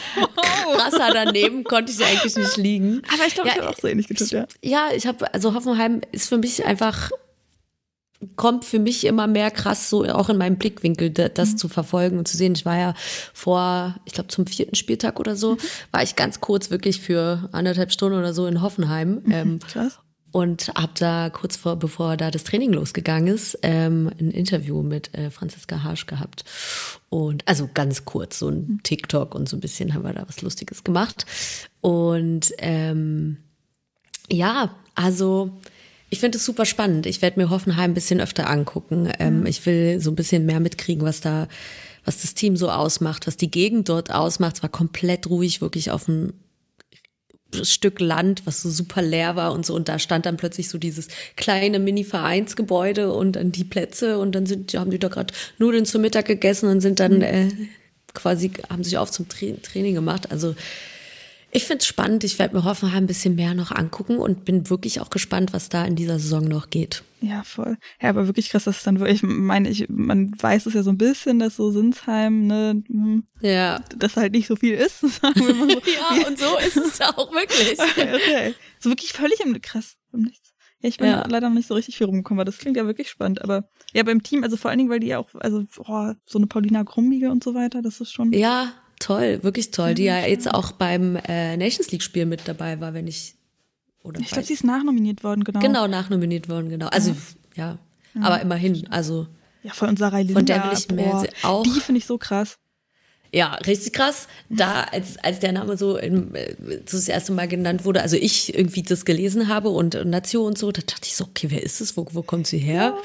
[0.76, 3.02] krasser daneben konnte ich eigentlich nicht liegen.
[3.14, 4.46] Aber ich glaube, Ja, ich habe auch so ähnlich getippt, ja.
[4.62, 7.12] Ja, ich habe, also Hoffenheim ist für mich einfach,
[8.36, 12.18] kommt für mich immer mehr krass so auch in meinem Blickwinkel, da- das zu verfolgen
[12.18, 12.54] und zu sehen.
[12.54, 12.94] Ich war ja
[13.34, 15.58] vor, ich glaube zum vierten Spieltag oder so,
[15.92, 19.22] war ich ganz kurz wirklich für anderthalb Stunden oder so in Hoffenheim.
[19.32, 20.00] Ähm, Krass.
[20.32, 25.14] und habe da kurz vor, bevor da das Training losgegangen ist, ähm, ein Interview mit
[25.18, 26.44] äh, Franziska Harsch gehabt.
[27.10, 30.42] Und also ganz kurz, so ein TikTok und so ein bisschen haben wir da was
[30.42, 31.26] Lustiges gemacht.
[31.82, 33.38] Und ähm,
[34.32, 35.58] ja, also
[36.10, 37.06] ich finde es super spannend.
[37.06, 39.12] Ich werde mir Hoffenheim ein bisschen öfter angucken.
[39.20, 41.48] Ähm, Ich will so ein bisschen mehr mitkriegen, was da,
[42.06, 44.58] was das Team so ausmacht, was die Gegend dort ausmacht.
[44.58, 46.34] Es war komplett ruhig, wirklich auf dem
[47.64, 49.76] Stück Land, was so super leer war und so.
[49.76, 54.46] Und da stand dann plötzlich so dieses kleine Mini-Vereinsgebäude und dann die Plätze und dann
[54.46, 57.50] sind, haben die da gerade Nudeln zum Mittag gegessen und sind dann äh,
[58.14, 60.32] quasi, haben sich auf zum Tra Training gemacht.
[60.32, 60.56] Also
[61.52, 62.24] ich finde es spannend.
[62.24, 65.70] Ich werde mir Hoffenheim ein bisschen mehr noch angucken und bin wirklich auch gespannt, was
[65.70, 67.04] da in dieser Saison noch geht.
[67.22, 67.78] Ja, voll.
[68.02, 70.84] Ja, aber wirklich krass, dass es dann wirklich, ich meine, ich, man weiß es ja
[70.84, 73.82] so ein bisschen, dass so Sinsheim, ne, hm, Ja.
[73.98, 75.80] dass halt nicht so viel ist, sagen wir mal so.
[76.22, 77.78] Ja, und so ist es auch wirklich.
[77.80, 78.54] okay.
[78.80, 80.54] So wirklich völlig im, krass, im Nichts.
[80.82, 81.28] Ja, ich bin Ja.
[81.28, 83.42] leider noch nicht so richtig viel rumgekommen, aber das klingt ja wirklich spannend.
[83.44, 86.38] Aber ja, beim Team, also vor allen Dingen, weil die ja auch, also oh, so
[86.40, 88.32] eine Paulina Grummige und so weiter, das ist schon.
[88.32, 89.96] Ja, toll, wirklich toll.
[89.96, 93.36] Die ja jetzt auch beim äh, Nations League Spiel mit dabei war, wenn ich
[94.04, 95.60] oder ich glaube, sie ist nachnominiert worden, genau.
[95.60, 96.88] genau nachnominiert worden, genau.
[96.88, 97.16] Also
[97.56, 97.78] ja,
[98.22, 99.28] aber immerhin, also
[99.64, 101.64] Ja, voll und Sarah Linda, Von der will ich mehr auch.
[101.64, 102.58] Die finde ich so krass.
[103.32, 104.28] Ja, richtig krass.
[104.50, 106.56] Da, als, als der Name so im, äh,
[106.90, 110.58] das erste Mal genannt wurde, also ich irgendwie das gelesen habe und, und Nation und
[110.58, 111.96] so, da dachte ich so, okay, wer ist das?
[111.96, 112.98] Wo, wo kommt sie her?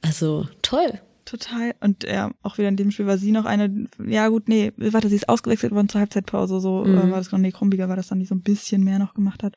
[0.00, 0.98] Also toll.
[1.30, 1.74] Total.
[1.80, 5.08] Und ja, auch wieder in dem Spiel war sie noch eine, ja gut, nee, warte,
[5.08, 6.98] sie ist ausgewechselt worden zur Halbzeitpause, so Mhm.
[6.98, 9.14] äh, war das noch, nee, Krumbiger war das dann, die so ein bisschen mehr noch
[9.14, 9.54] gemacht hat.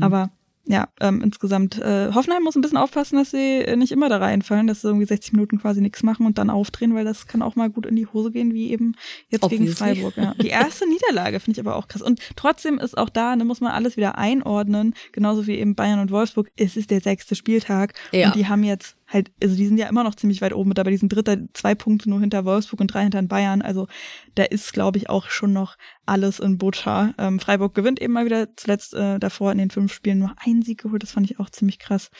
[0.00, 0.30] Aber
[0.68, 4.16] ja, ähm, insgesamt, äh, Hoffenheim muss ein bisschen aufpassen, dass sie äh, nicht immer da
[4.18, 7.40] reinfallen, dass sie irgendwie 60 Minuten quasi nichts machen und dann aufdrehen, weil das kann
[7.40, 8.96] auch mal gut in die Hose gehen, wie eben
[9.28, 9.76] jetzt gegen Obviously.
[9.94, 10.16] Freiburg.
[10.16, 10.34] Ja.
[10.42, 12.02] Die erste Niederlage finde ich aber auch krass.
[12.02, 16.00] Und trotzdem ist auch da, da muss man alles wieder einordnen, genauso wie eben Bayern
[16.00, 16.50] und Wolfsburg.
[16.56, 18.26] Es ist der sechste Spieltag Ja.
[18.26, 20.78] und die haben jetzt halt, also die sind ja immer noch ziemlich weit oben mit
[20.78, 23.62] dabei, die sind dritter, zwei Punkte nur hinter Wolfsburg und drei hinter Bayern.
[23.62, 23.86] Also
[24.34, 27.14] da ist, glaube ich, auch schon noch alles in Butter.
[27.18, 30.62] Ähm, Freiburg gewinnt eben mal wieder zuletzt äh, davor in den fünf Spielen nur einen
[30.62, 31.02] Sieg geholt.
[31.02, 32.10] Das fand ich auch ziemlich krass.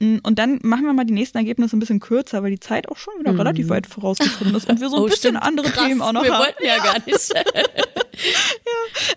[0.00, 2.88] Mm, Und dann machen wir mal die nächsten Ergebnisse ein bisschen kürzer, weil die Zeit
[2.88, 5.42] auch schon wieder relativ weit vorausgeschritten ist und wir so ein Oh, bisschen stimmt.
[5.42, 5.86] andere Krass.
[5.86, 6.44] Themen auch noch Wir haben.
[6.44, 7.32] wollten ja gar nicht.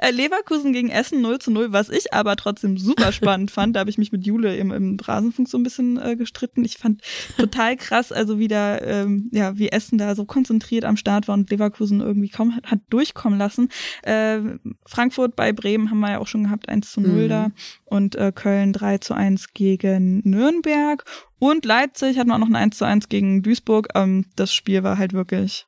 [0.01, 3.75] Äh, Leverkusen gegen Essen 0 zu 0, was ich aber trotzdem super spannend fand.
[3.75, 6.65] Da habe ich mich mit Jule im, im Rasenfunk so ein bisschen äh, gestritten.
[6.65, 7.01] Ich fand
[7.38, 11.49] total krass, also wieder, ähm, ja, wie Essen da so konzentriert am Start war und
[11.49, 13.69] Leverkusen irgendwie kaum hat, hat durchkommen lassen.
[14.03, 14.39] Äh,
[14.86, 17.29] Frankfurt bei Bremen haben wir ja auch schon gehabt, 1 zu 0 Mhm.
[17.29, 17.47] da.
[17.86, 21.03] Und äh, Köln 3 zu 1 gegen Nürnberg.
[21.39, 23.89] Und Leipzig hatten wir auch noch ein 1 zu 1 gegen Duisburg.
[23.95, 25.65] Ähm, das Spiel war halt wirklich,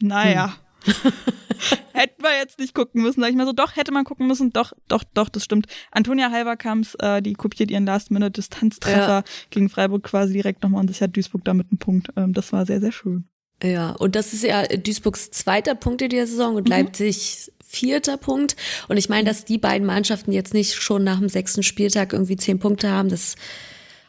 [0.00, 0.54] naja.
[1.92, 3.52] Hätten wir jetzt nicht gucken müssen, sag ich mal so.
[3.52, 4.52] Doch, hätte man gucken müssen.
[4.52, 5.66] Doch, doch, doch, das stimmt.
[5.90, 9.24] Antonia Halberkamps, äh, die kopiert ihren Last-Minute-Distanztreffer Ja.
[9.50, 12.08] gegen Freiburg quasi direkt nochmal und sichert Duisburg damit einen Punkt.
[12.16, 13.28] Ähm, das war sehr, sehr schön.
[13.62, 18.56] Ja, und das ist ja Duisburgs zweiter Punkt in der Saison und Leipzig vierter Punkt.
[18.88, 22.36] Und ich meine, dass die beiden Mannschaften jetzt nicht schon nach dem sechsten Spieltag irgendwie
[22.36, 23.36] zehn Punkte haben, das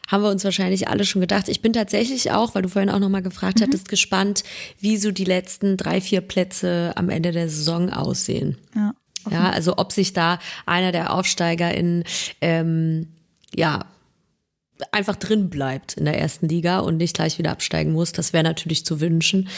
[0.06, 1.48] haben wir uns wahrscheinlich alle schon gedacht.
[1.48, 4.44] Ich bin tatsächlich auch, weil du vorhin auch nochmal gefragt hattest, gespannt,
[4.80, 8.58] wie so die letzten drei, vier Plätze am Ende der Saison aussehen.
[8.74, 8.94] Ja.
[9.28, 12.04] Ja, also ob sich da einer der Aufsteiger in
[12.40, 13.08] ähm,
[13.52, 13.86] ja
[14.92, 18.44] einfach drin bleibt in der ersten Liga und nicht gleich wieder absteigen muss, das wäre
[18.44, 19.48] natürlich zu wünschen.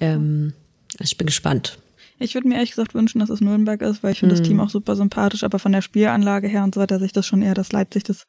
[0.00, 0.52] Ähm,
[1.00, 1.78] ich bin gespannt.
[2.20, 4.60] Ich würde mir ehrlich gesagt wünschen, dass es Nürnberg ist, weil ich finde das Team
[4.60, 7.42] auch super sympathisch, aber von der Spielanlage her und so weiter sehe ich das schon
[7.42, 8.26] eher, dass Leipzig das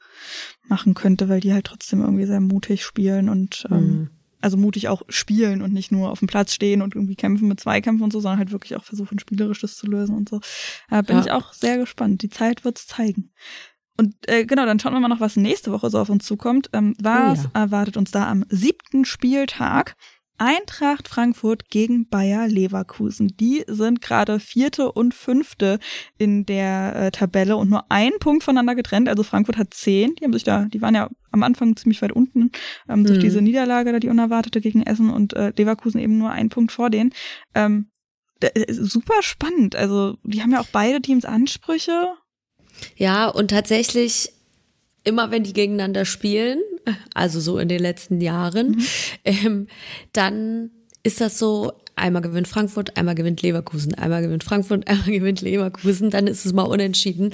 [0.68, 4.10] machen könnte, weil die halt trotzdem irgendwie sehr mutig spielen und ähm,
[4.42, 7.60] also mutig auch spielen und nicht nur auf dem Platz stehen und irgendwie kämpfen mit
[7.60, 10.40] Zweikämpfen und so, sondern halt wirklich auch versuchen, spielerisch das zu lösen und so.
[10.90, 11.24] Da bin Ja.
[11.24, 12.22] ich auch sehr gespannt.
[12.22, 13.32] Die Zeit wird's zeigen.
[13.98, 16.70] Und äh, genau, dann schauen wir mal noch, was nächste Woche so auf uns zukommt.
[16.72, 17.62] Ähm, was Oh ja.
[17.64, 19.98] erwartet uns da am siebten Spieltag?
[20.40, 23.36] Eintracht Frankfurt gegen Bayer Leverkusen.
[23.40, 25.80] Die sind gerade vierte und fünfte
[26.18, 29.10] in der äh, Tabelle und nur ein Punkt voneinander getrennt.
[29.10, 30.16] Also Frankfurt hat zehn.
[30.16, 32.52] Die haben sich da, die waren ja am Anfang ziemlich weit unten
[32.88, 33.22] ähm, durch Mhm.
[33.24, 36.90] diese Niederlage, da die unerwartete gegen Essen und äh, Leverkusen eben nur ein Punkt vor
[36.90, 37.14] denen.
[37.54, 37.90] Ähm,
[38.42, 39.76] ist super spannend.
[39.76, 42.08] Also die haben ja auch beide Teams Ansprüche.
[42.96, 44.32] Ja, und tatsächlich,
[45.04, 46.60] immer wenn die gegeneinander spielen,
[47.14, 48.82] also so in den letzten Jahren,
[49.24, 49.68] ähm,
[50.14, 50.72] dann
[51.04, 56.10] ist das so, einmal gewinnt Frankfurt, einmal gewinnt Leverkusen, einmal gewinnt Frankfurt, einmal gewinnt Leverkusen,
[56.10, 57.32] dann ist es mal unentschieden.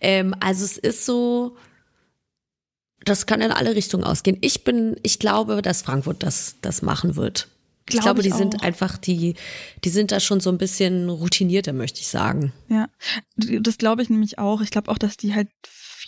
[0.00, 1.56] Ähm, also es ist so,
[3.04, 4.38] das kann in alle Richtungen ausgehen.
[4.40, 7.48] Ich bin, ich glaube, dass Frankfurt das, das machen wird.
[7.88, 8.62] Ich Glaub glaube, ich die sind auch.
[8.62, 9.34] einfach, die,
[9.82, 12.52] die sind da schon so ein bisschen routinierter, möchte ich sagen.
[12.68, 12.88] Ja,
[13.36, 14.60] das glaube ich nämlich auch.
[14.60, 15.48] Ich glaube auch, dass die halt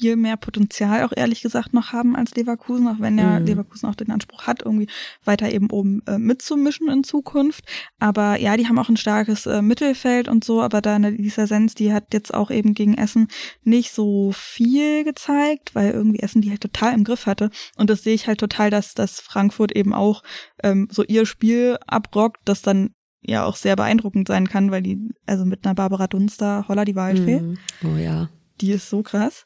[0.01, 3.46] viel mehr Potenzial auch ehrlich gesagt noch haben als Leverkusen, auch wenn ja Mhm.
[3.46, 4.88] Leverkusen auch den Anspruch hat, irgendwie
[5.24, 7.64] weiter eben oben äh, mitzumischen in Zukunft.
[7.98, 11.46] Aber ja, die haben auch ein starkes äh, Mittelfeld und so, aber da eine Lisa
[11.46, 13.28] Sens, die hat jetzt auch eben gegen Essen
[13.62, 17.51] nicht so viel gezeigt, weil irgendwie Essen die halt total im Griff hatte.
[17.76, 20.22] Und das sehe ich halt total, dass, dass Frankfurt eben auch
[20.62, 24.98] ähm, so ihr Spiel abrockt, das dann ja auch sehr beeindruckend sein kann, weil die,
[25.26, 27.59] also mit einer Barbara Dunster, Holla die Waldfee, Mhm.
[27.84, 28.30] Oh ja.
[28.62, 29.44] die ist so krass.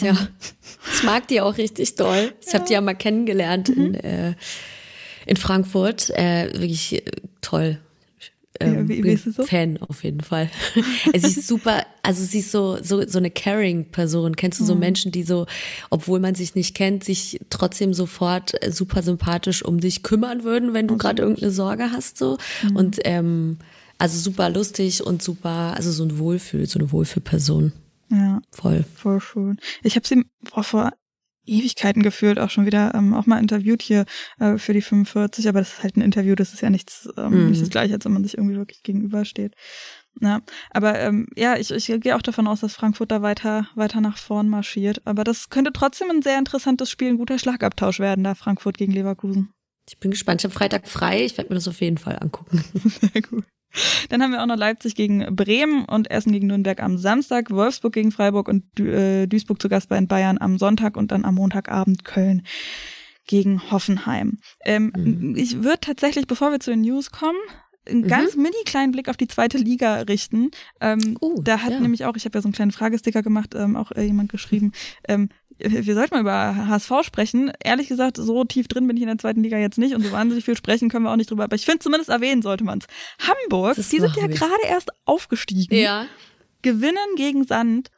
[0.00, 0.16] Ja,
[0.94, 2.32] ich mag die auch richtig doll.
[2.46, 4.34] Ich habe die ja mal kennengelernt in, äh,
[5.26, 6.10] in Frankfurt.
[6.10, 7.02] Äh, wirklich äh,
[7.40, 7.78] toll.
[8.58, 9.44] Ähm, Ja, wie- wie so?
[9.44, 10.50] Fan auf jeden Fall.
[11.16, 14.34] sie ist super, also sie ist so, so, so eine caring-Person.
[14.34, 14.68] Kennst du Mhm.
[14.68, 15.46] so Menschen, die so,
[15.90, 20.72] obwohl man sich nicht kennt, sich trotzdem sofort äh, super sympathisch um dich kümmern würden,
[20.74, 22.38] wenn du gerade irgendeine Sorge hast, so.
[22.62, 22.76] Mhm.
[22.76, 23.58] Und ähm,
[23.98, 27.72] also super lustig und super, also so ein Wohlfühl, so eine Wohlfühlperson.
[28.10, 28.84] Ja, Voll.
[28.94, 29.58] voll schön.
[29.82, 30.24] Ich habe sie
[30.62, 30.92] vor
[31.48, 34.04] Ewigkeiten gefühlt auch schon wieder ähm, auch mal interviewt hier
[34.40, 37.44] äh, für die 45, aber das ist halt ein Interview, das ist ja nichts, ähm,
[37.44, 37.50] Mhm.
[37.50, 39.54] nicht das gleiche, als wenn man sich irgendwie wirklich gegenübersteht.
[40.20, 40.40] Ja,
[40.70, 44.16] aber ähm, ja, ich, ich gehe auch davon aus, dass Frankfurt da weiter, weiter nach
[44.18, 45.02] vorn marschiert.
[45.04, 48.92] Aber das könnte trotzdem ein sehr interessantes Spiel, ein guter Schlagabtausch werden, da Frankfurt gegen
[48.92, 49.52] Leverkusen.
[49.88, 50.40] Ich bin gespannt.
[50.40, 51.24] Ich habe Freitag frei.
[51.24, 52.64] Ich werde mir das auf jeden Fall angucken.
[53.12, 53.44] Sehr gut.
[54.08, 57.92] Dann haben wir auch noch Leipzig gegen Bremen und Essen gegen Nürnberg am Samstag, Wolfsburg
[57.92, 61.34] gegen Freiburg und äh, Duisburg zu Gast bei den Bayern am Sonntag und dann am
[61.34, 62.42] Montagabend Köln
[63.26, 64.38] gegen Hoffenheim.
[64.64, 65.34] Ähm, Mhm.
[65.36, 67.38] Ich würde tatsächlich, bevor wir zu den News kommen,
[67.88, 70.50] einen ganz mini kleinen Blick auf die zweite Liga richten.
[70.80, 71.80] Ähm, Oh, da hat ja.
[71.80, 74.72] nämlich auch, ich habe ja so einen kleinen Fragesticker gemacht, ähm, auch äh, jemand geschrieben,
[75.06, 75.28] ähm,
[75.58, 77.52] wir sollten mal über HSV sprechen.
[77.62, 80.12] Ehrlich gesagt, so tief drin bin ich in der zweiten Liga jetzt nicht und so
[80.12, 81.44] wahnsinnig viel sprechen können wir auch nicht drüber.
[81.44, 82.86] Aber ich finde zumindest erwähnen sollte man es.
[83.26, 86.06] Hamburg, die sind ja gerade erst aufgestiegen, Ja.
[86.62, 87.90] gewinnen gegen Sand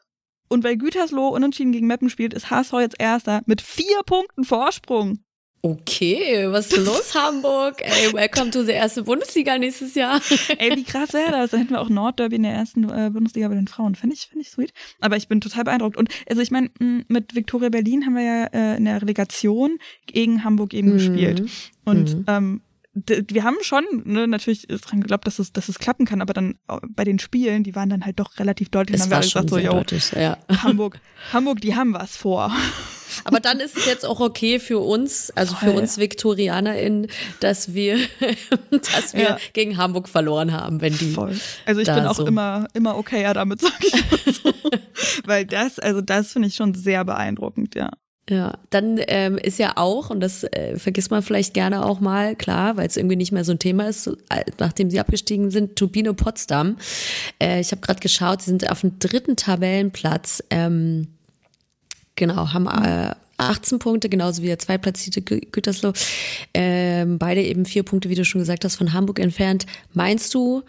[0.49, 5.19] und weil Gütersloh unentschieden gegen Meppen spielt, ist HSV jetzt Erster mit vier Punkten Vorsprung.
[5.61, 7.81] Okay, was ist los, Hamburg?
[7.81, 10.21] Ey, welcome to the erste Bundesliga nächstes Jahr.
[10.59, 11.51] Ey, wie krass wäre das?
[11.51, 13.97] Dann hätten wir auch Nordderby in der ersten äh, Bundesliga bei den Frauen.
[13.97, 14.73] Finde ich, finde ich sweet.
[15.01, 15.97] Aber ich bin total beeindruckt.
[15.97, 16.71] Und also ich meine,
[17.09, 21.43] mit Viktoria Berlin haben wir ja äh, in der Relegation gegen Hamburg eben gespielt.
[21.85, 22.25] Und Mhm.
[22.29, 22.61] ähm,
[22.95, 26.59] wir haben schon ne, natürlich dran geglaubt, dass es, dass es klappen kann, aber dann
[26.89, 29.01] bei den Spielen, die waren dann halt doch relativ deutlich.
[29.01, 30.37] Es dann haben wir schon alle gesagt, deutlich, ja.
[30.49, 31.01] so, Hamburg,
[31.33, 32.53] Hamburg, die haben was vor.
[33.25, 35.77] Aber dann ist es jetzt auch okay für uns, also für Voll.
[35.83, 37.09] uns ViktorianerInnen,
[37.41, 37.99] dass wir,
[38.71, 39.39] dass wir Ja.
[39.53, 41.13] gegen Hamburg verloren haben, wenn die.
[41.13, 41.37] Voll.
[41.67, 42.27] Also ich bin auch so.
[42.27, 44.53] immer, immer okayer damit, sag ich mal so.
[45.25, 47.91] Weil das, also das finde ich schon sehr beeindruckend, ja.
[48.31, 52.37] Ja, dann ähm, ist ja auch, und das äh, vergisst man vielleicht gerne auch mal,
[52.37, 55.77] klar, weil es irgendwie nicht mehr so ein Thema ist, äh, nachdem sie abgestiegen sind,
[55.77, 56.77] Turbine Potsdam.
[57.43, 60.45] Äh, ich habe gerade geschaut, sie sind auf dem dritten Tabellenplatz.
[60.51, 61.09] Ähm,
[62.19, 65.93] genau, haben äh, 18 Punkte, genauso wie der zweitplatzierte Gü Gütersloh.
[66.53, 69.65] Ähm, beide eben vier Punkte, wie du schon gesagt hast, von Hamburg entfernt.
[69.95, 70.63] Meinst du,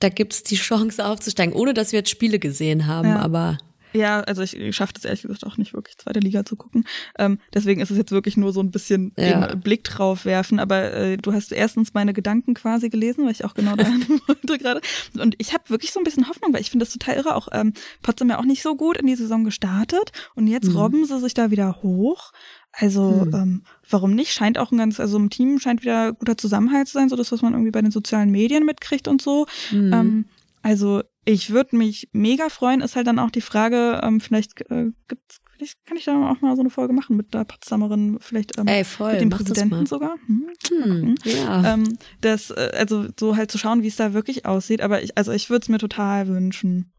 [0.00, 3.18] da gibt's die Chance aufzusteigen, ohne dass wir jetzt Spiele gesehen haben, Ja.
[3.20, 3.58] aber
[3.96, 6.84] Ja, also ich, ich schaffe das ehrlich gesagt auch nicht wirklich, zweite Liga zu gucken.
[7.18, 9.54] Ähm, deswegen ist es jetzt wirklich nur so ein bisschen Ja.
[9.54, 10.58] Blick drauf werfen.
[10.58, 13.84] Aber äh, du hast erstens meine Gedanken quasi gelesen, weil ich auch genau da
[14.26, 14.80] wollte gerade.
[15.18, 17.34] Und ich habe wirklich so ein bisschen Hoffnung, weil ich finde das total irre.
[17.34, 17.72] Auch ähm,
[18.02, 20.76] Potsdam ja auch nicht so gut in die Saison gestartet und jetzt Mhm.
[20.76, 22.32] robben sie sich da wieder hoch.
[22.72, 23.34] Also Hm.
[23.34, 24.32] ähm, warum nicht?
[24.32, 27.32] Scheint auch ein ganz, also im Team scheint wieder guter Zusammenhalt zu sein, so das,
[27.32, 29.46] was man irgendwie bei den sozialen Medien mitkriegt und so.
[29.70, 29.92] Mhm.
[29.94, 30.24] Ähm,
[30.62, 34.92] also ich würde mich mega freuen, ist halt dann auch die Frage, ähm, vielleicht äh,
[35.08, 38.58] gibt's, vielleicht kann ich da auch mal so eine Folge machen mit der Potsdamerin, vielleicht
[38.58, 40.16] ähm, ey, voll, mit dem Präsidenten sogar.
[40.26, 40.46] Hm.
[40.68, 41.74] Hm, ja.
[41.74, 44.80] Ähm, das, äh, also so halt zu schauen, wie es da wirklich aussieht.
[44.80, 46.92] Aber ich, also ich würde es mir total wünschen.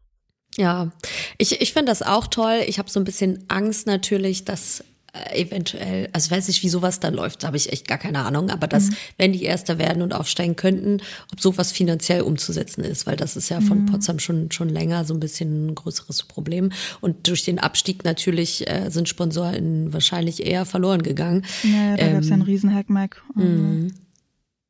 [0.56, 0.92] Ja,
[1.38, 2.60] ich, ich finde das auch toll.
[2.66, 4.84] Ich habe so ein bisschen Angst natürlich, dass
[5.32, 8.50] eventuell, also weiß nicht, wie sowas dann läuft, da habe ich echt gar keine Ahnung,
[8.50, 10.98] aber dass, wenn die Erster werden und aufsteigen könnten,
[11.32, 15.14] ob sowas finanziell umzusetzen ist, weil das ist ja von Potsdam schon, schon länger so
[15.14, 16.70] ein bisschen ein größeres Problem.
[17.00, 21.44] Und durch den Abstieg natürlich äh, sind Sponsoren wahrscheinlich eher verloren gegangen.
[21.62, 23.22] Ja, da gab's ja einen riesen Hackmack.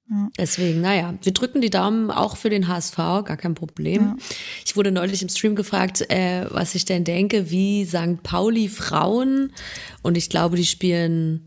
[0.08, 0.30] Mhm.
[0.38, 4.02] Deswegen, naja, wir drücken die Daumen auch für den HSV, gar kein Problem.
[4.02, 4.16] Ja.
[4.64, 8.22] Ich wurde neulich im Stream gefragt, äh, was ich denn denke, wie St.
[8.22, 9.52] Pauli Frauen
[10.02, 11.44] und ich glaube, die spielen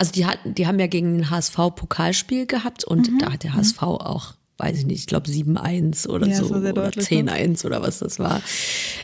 [0.00, 3.18] also die hatten, die haben ja gegen den HSV Pokalspiel gehabt und Mhm.
[3.18, 6.72] da hat der HSV auch, weiß ich nicht, ich glaube 7-1 oder Ja, so oder
[6.72, 7.32] deutlich, ne?
[7.32, 8.40] 10-1 oder was das war,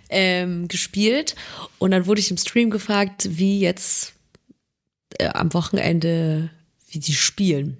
[0.08, 1.34] ähm, gespielt.
[1.80, 4.12] Und dann wurde ich im Stream gefragt, wie jetzt
[5.18, 6.50] äh, am Wochenende,
[6.90, 7.76] wie die spielen.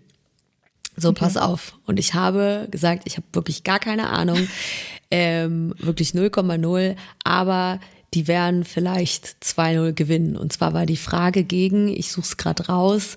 [0.96, 1.74] So, pass auf.
[1.86, 4.48] Und ich habe gesagt, ich habe wirklich gar keine Ahnung,
[5.10, 7.80] ähm, wirklich 0,0, aber
[8.14, 10.36] die werden vielleicht 2-0 gewinnen.
[10.36, 13.16] Und zwar war die Frage gegen, ich suche es gerade raus,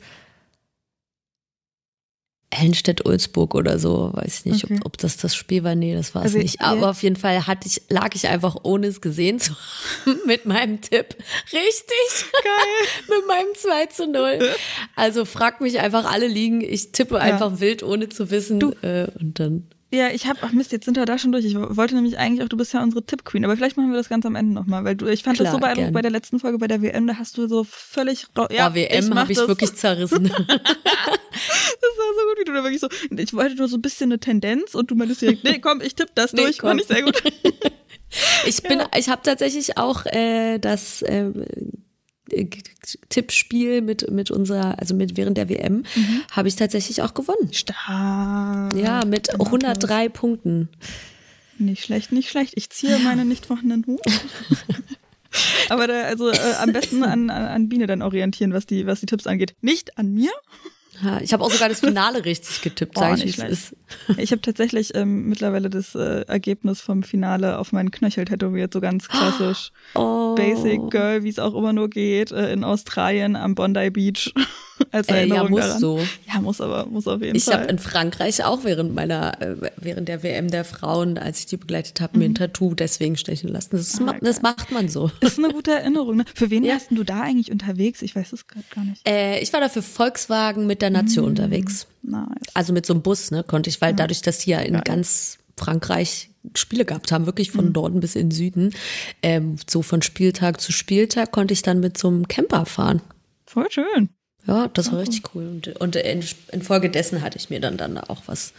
[2.53, 4.75] Hellenstedt-Ulzburg oder so, weiß ich nicht, Okay.
[4.79, 5.75] ob, ob das das Spiel war.
[5.75, 6.61] Nee, das war es Also, nicht.
[6.61, 6.67] ja.
[6.67, 9.51] Aber auf jeden Fall hatte ich, lag ich einfach, ohne es gesehen zu
[10.05, 11.15] haben, mit meinem Tipp.
[11.51, 12.25] Richtig.
[12.43, 12.87] Geil.
[13.17, 14.39] mit meinem 2 zu 0.
[14.95, 16.61] Also frag mich einfach alle liegen.
[16.61, 18.59] Ich tippe einfach wild, ohne zu wissen.
[18.59, 19.67] Du- Äh, und dann.
[19.89, 21.45] Ja, ich habe, ach Mist, jetzt sind wir da schon durch.
[21.45, 24.09] Ich wollte nämlich eigentlich auch, du bist ja unsere Tipp-Queen, aber vielleicht machen wir das
[24.09, 26.39] ganz am Ende nochmal, weil du, ich fand das Klar, so beeindruckend bei der letzten
[26.41, 29.47] Folge bei der WM, da hast du so völlig, ja, Ja, WM habe ich das.
[29.47, 30.29] wirklich zerrissen.
[31.79, 34.11] Das war so gut, wie du da wirklich so, ich wollte nur so ein bisschen
[34.11, 36.69] eine Tendenz und du meintest direkt, nee, komm, ich tippe das Nee, durch, komm.
[36.69, 37.21] fand ich sehr gut.
[38.45, 41.29] Ich bin, ich habe tatsächlich auch äh, das äh,
[43.09, 45.83] Tippspiel mit mit unserer, also mit während der WM,
[46.31, 47.53] habe ich tatsächlich auch gewonnen.
[47.53, 48.75] Stark.
[48.75, 50.69] Ja, mit 103 Punkten.
[51.59, 52.53] Nicht schlecht, nicht schlecht.
[52.55, 54.01] Ich ziehe meine nicht vorhandenen Hut.
[55.69, 58.99] Aber da, also äh, am besten an, an, an Biene dann orientieren, was die, was
[58.99, 59.55] die Tipps angeht.
[59.61, 60.31] Nicht an mir.
[61.03, 63.75] Ja, ich habe auch sogar das Finale richtig getippt, Oh, sag ich, ist.
[64.17, 68.81] Ich habe tatsächlich ähm, mittlerweile das äh, Ergebnis vom Finale auf meinen Knöchel tätowiert, so
[68.81, 69.71] ganz klassisch.
[69.95, 70.35] Oh.
[70.35, 74.33] Basic Girl, wie es auch immer nur geht, äh, in Australien am Bondi Beach.
[74.91, 75.79] Als ja, Erinnerung muss daran.
[75.79, 75.99] so.
[76.31, 77.71] Ja, muss aber, muss auf jeden Ich habe Fall.
[77.71, 81.99] in Frankreich auch während meiner, äh, während der WM der Frauen, als ich die begleitet
[81.99, 83.69] habe, mir ein Tattoo deswegen stechen lassen.
[83.71, 85.09] Das, ma das macht man so.
[85.21, 86.17] ist eine gute Erinnerung.
[86.17, 86.25] Ne?
[86.35, 86.73] Für wen Ja.
[86.75, 88.03] warst denn du da eigentlich unterwegs?
[88.03, 89.07] Ich weiß es gerade gar nicht.
[89.07, 91.87] Äh, ich war da für Volkswagen mit der Nation unterwegs.
[92.03, 92.27] Nice.
[92.53, 96.29] Also mit so einem Bus, ne, konnte ich, weil dadurch, dass ja in ganz Frankreich
[96.55, 98.73] Spiele gehabt haben, wirklich von Norden bis in den Süden,
[99.21, 103.01] ähm, so von Spieltag zu Spieltag konnte ich dann mit so einem Camper fahren.
[103.45, 104.09] Voll schön.
[104.45, 105.47] Ja, das war richtig cool.
[105.47, 108.53] Und, und in, infolgedessen hatte ich mir dann, dann auch was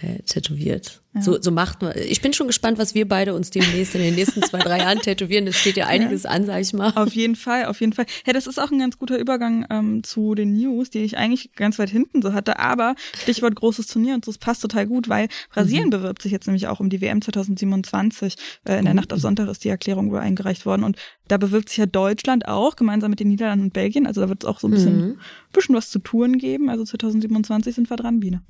[0.00, 1.02] äh, tätowiert.
[1.20, 1.94] So, so macht man.
[1.96, 5.00] Ich bin schon gespannt, was wir beide uns demnächst in den nächsten zwei, drei Jahren
[5.00, 5.46] tätowieren.
[5.48, 6.92] Es steht ja einiges an, sag ich mal.
[6.94, 8.06] Auf jeden Fall, auf jeden Fall.
[8.24, 11.52] Ja, das ist auch ein ganz guter Übergang ähm, zu den News, die ich eigentlich
[11.54, 12.60] ganz weit hinten so hatte.
[12.60, 16.46] Aber Stichwort großes Turnier und so, es passt total gut, weil Brasilien bewirbt sich jetzt
[16.46, 18.36] nämlich auch um die WM 2027.
[18.64, 20.84] Äh, in der Nacht auf Sonntag ist die Erklärung wohl eingereicht worden.
[20.84, 20.96] Und
[21.26, 24.06] da bewirbt sich ja Deutschland auch, gemeinsam mit den Niederlanden und Belgien.
[24.06, 25.18] Also da wird es auch so ein bisschen,
[25.52, 26.68] bisschen was zu tun geben.
[26.68, 28.42] Also 2027 sind wir dran, Biene.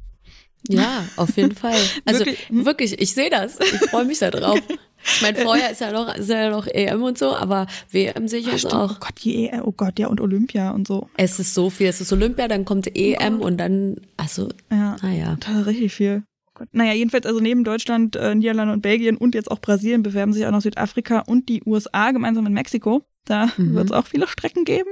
[0.68, 1.76] Ja, auf jeden Fall.
[2.04, 2.48] Also Wirklich?
[2.48, 2.64] Hm?
[2.66, 3.58] wirklich, ich sehe das.
[3.60, 4.58] Ich freue mich da drauf.
[5.04, 8.40] Ich meine, vorher ist ja noch, ist ja noch EM und so, aber WM sehe
[8.40, 9.00] ich jetzt Oh auch.
[9.00, 11.08] Gott, die EM, oh Gott, ja, und Olympia und so.
[11.16, 11.86] Es ist so viel.
[11.86, 14.96] Es ist Olympia, dann kommt EM und dann, also, Ja.
[15.02, 15.36] naja.
[15.40, 16.24] Da richtig viel.
[16.48, 16.68] Oh Gott.
[16.72, 20.44] Naja, jedenfalls also neben Deutschland, äh, Niederlande und Belgien und jetzt auch Brasilien bewerben sich
[20.46, 23.02] auch noch Südafrika und die USA gemeinsam mit Mexiko.
[23.24, 24.90] Da wird es auch viele Strecken geben.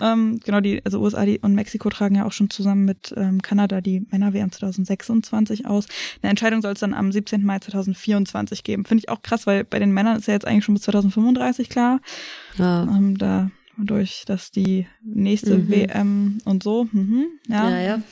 [0.00, 3.42] Ähm, genau, die, also USA die, und Mexiko tragen ja auch schon zusammen mit ähm,
[3.42, 5.86] Kanada die Männer-WM 2026 aus.
[6.22, 7.44] Eine Entscheidung soll es dann am 17.
[7.44, 8.84] Mai 2024 geben.
[8.84, 11.68] Finde ich auch krass, weil bei den Männern ist ja jetzt eigentlich schon bis 2035
[11.68, 12.00] klar.
[12.56, 12.84] Ja.
[12.84, 13.50] Ähm, da
[13.84, 18.02] durch, dass die nächste WM und so, mhm, ja, Ja, ja.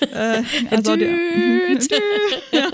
[0.00, 1.04] äh, also, die,
[2.52, 2.70] ja.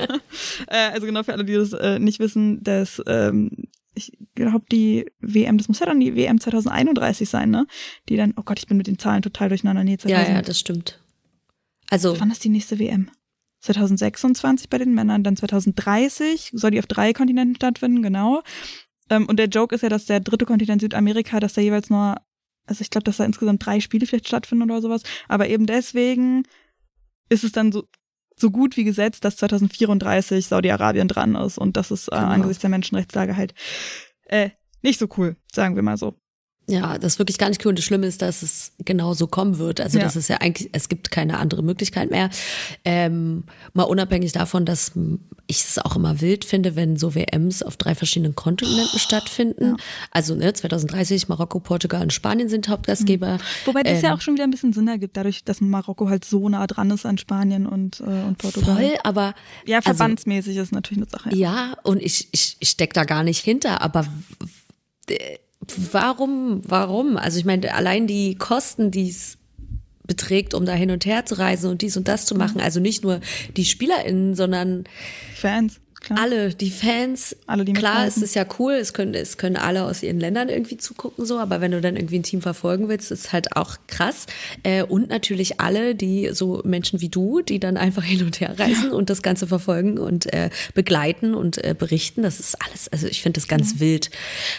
[0.67, 3.51] äh, also genau für alle, die das äh, nicht wissen, dass ähm,
[3.95, 7.67] ich glaube die WM, das muss ja dann die WM 2031 sein, ne?
[8.09, 9.85] Die dann, oh Gott, ich bin mit den Zahlen total durcheinander.
[9.85, 11.01] Nee, 2000, Ja, ja, das stimmt.
[11.91, 13.11] Also, wann ist die nächste WM?
[13.61, 18.43] 2026 bei den Männern, dann 2030 soll die auf drei Kontinenten stattfinden, genau.
[19.09, 22.17] Ähm, und der Joke ist ja, dass der dritte Kontinent Südamerika, dass da jeweils nur,
[22.67, 25.03] also ich glaube, dass da insgesamt drei Spiele vielleicht stattfinden oder sowas.
[25.29, 26.45] Aber eben deswegen
[27.29, 27.85] ist es dann so,
[28.43, 31.57] so gut wie gesetzt, dass 2034 Saudi-Arabien dran ist.
[31.57, 32.27] Und das ist äh, Genau.
[32.27, 33.55] angesichts der Menschenrechtslage halt
[34.27, 34.51] äh,
[34.83, 36.15] nicht so cool, sagen wir mal so.
[36.69, 37.71] Ja, das ist wirklich gar nicht cool.
[37.71, 39.81] Und das Schlimme ist, dass es genau so kommen wird.
[39.81, 40.05] Also, Ja.
[40.05, 42.31] das ist ja eigentlich, es gibt keine andere Möglichkeit mehr.
[42.85, 43.45] Ähm,
[43.75, 44.93] mal unabhängig davon, dass
[45.49, 49.77] ich es auch immer wild finde, wenn so WMs auf drei verschiedenen Kontinenten stattfinden.
[50.13, 53.39] Also, ne, 2030 Marokko, Portugal und Spanien sind Hauptgastgeber.
[53.67, 56.25] Wobei das ja Ähm, auch schon wieder ein bisschen Sinn ergibt, dadurch, dass Marokko halt
[56.25, 58.77] so nah dran ist an Spanien und, äh, und Portugal.
[58.77, 59.35] Voll, aber
[59.67, 61.35] Ja, also, verbandsmäßig ist natürlich eine Sache.
[61.35, 64.07] Ja, und ich, ich, ich steck da gar nicht hinter, aber
[65.09, 65.39] äh,
[65.93, 67.17] warum, warum?
[67.17, 69.39] Also ich meine, allein die Kosten, die es
[70.07, 72.81] beträgt, um da hin und her zu reisen und dies und das zu machen, also
[72.81, 73.21] nicht nur
[73.57, 74.85] die SpielerInnen, sondern
[75.35, 75.81] Fans.
[76.03, 76.19] Klar.
[76.21, 79.85] Alle, die Fans, Alle, die klar, es ist ja cool, es können, es können alle
[79.85, 83.11] aus ihren Ländern irgendwie zugucken, so, aber wenn du dann irgendwie ein Team verfolgen willst,
[83.11, 84.27] ist halt auch krass.
[84.63, 88.59] Äh, und natürlich alle, die so Menschen wie du, die dann einfach hin und her
[88.59, 92.23] reisen und das Ganze verfolgen und äh, begleiten und äh, berichten.
[92.23, 94.11] Das ist alles, also ich finde das ganz wild,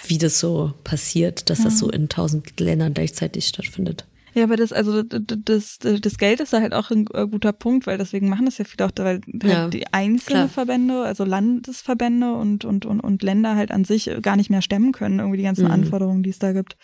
[0.07, 4.05] wie das so passiert, dass das so in tausend Ländern gleichzeitig stattfindet.
[4.33, 7.85] Ja, aber das, also das, das Geld ist da halt auch ein äh, guter Punkt,
[7.87, 10.49] weil deswegen machen das ja viele auch, weil halt Ja, die einzelnen.
[10.49, 14.91] Verbände, also Landesverbände und, und, und, und Länder halt an sich gar nicht mehr stemmen
[14.91, 15.71] können, irgendwie die ganzen Mhm.
[15.71, 16.77] Anforderungen, die es da gibt.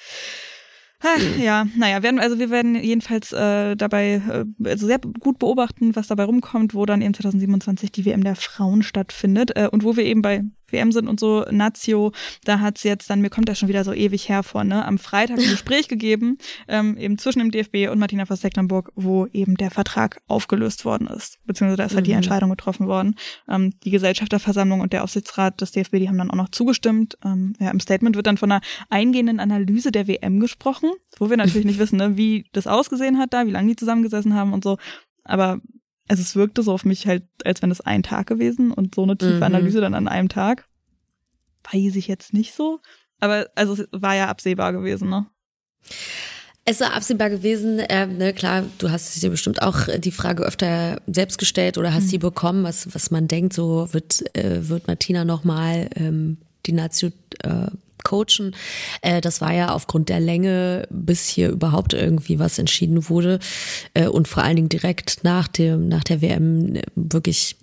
[1.02, 5.96] Ach, ja, naja, werden, also wir werden jedenfalls äh, dabei äh, also sehr gut beobachten,
[5.96, 9.96] was dabei rumkommt, wo dann eben 2027 die WM der Frauen stattfindet äh, und wo
[9.96, 12.12] wir eben bei WM sind und so, Nazio,
[12.44, 15.40] da hat's jetzt dann, mir kommt das schon wieder so ewig her ne, am Freitag
[15.40, 20.22] ein Gespräch gegeben, ähm, eben zwischen dem DFB und Martina Voss-Tecklenburg, wo eben der Vertrag
[20.28, 22.18] aufgelöst worden ist, beziehungsweise da ist halt die Mhm.
[22.18, 23.16] Entscheidung getroffen worden.
[23.48, 27.18] Ähm, die Gesellschafterversammlung und der Aufsichtsrat des DFB, die haben dann auch noch zugestimmt.
[27.24, 31.38] Ähm, ja, Im Statement wird dann von einer eingehenden Analyse der WM gesprochen, wo wir
[31.38, 34.64] natürlich nicht wissen, ne, wie das ausgesehen hat da, wie lange die zusammengesessen haben und
[34.64, 34.78] so.
[35.24, 35.60] Aber
[36.10, 39.04] also es wirkte so auf mich halt, als wenn es ein Tag gewesen und so
[39.04, 39.44] eine tiefe Mhm.
[39.44, 40.66] Analyse dann an einem Tag.
[41.72, 42.80] Weiß ich jetzt nicht so.
[43.22, 45.26] Aber also es war ja absehbar gewesen, ne?
[46.66, 50.44] Es war absehbar gewesen, äh, ne, klar, du hast dir bestimmt auch äh, die Frage
[50.44, 52.10] öfter selbst gestellt oder hast Mhm.
[52.10, 57.10] sie bekommen, was, was man denkt, so wird, äh, wird Martina nochmal ähm, die Nazio
[57.44, 57.68] äh,
[58.10, 58.56] coachen.
[59.02, 63.40] Äh, das war ja aufgrund der Länge, bis hier überhaupt irgendwie was entschieden wurde
[63.94, 67.56] äh, und vor allen Dingen direkt nach dem nach der WM äh, wirklich,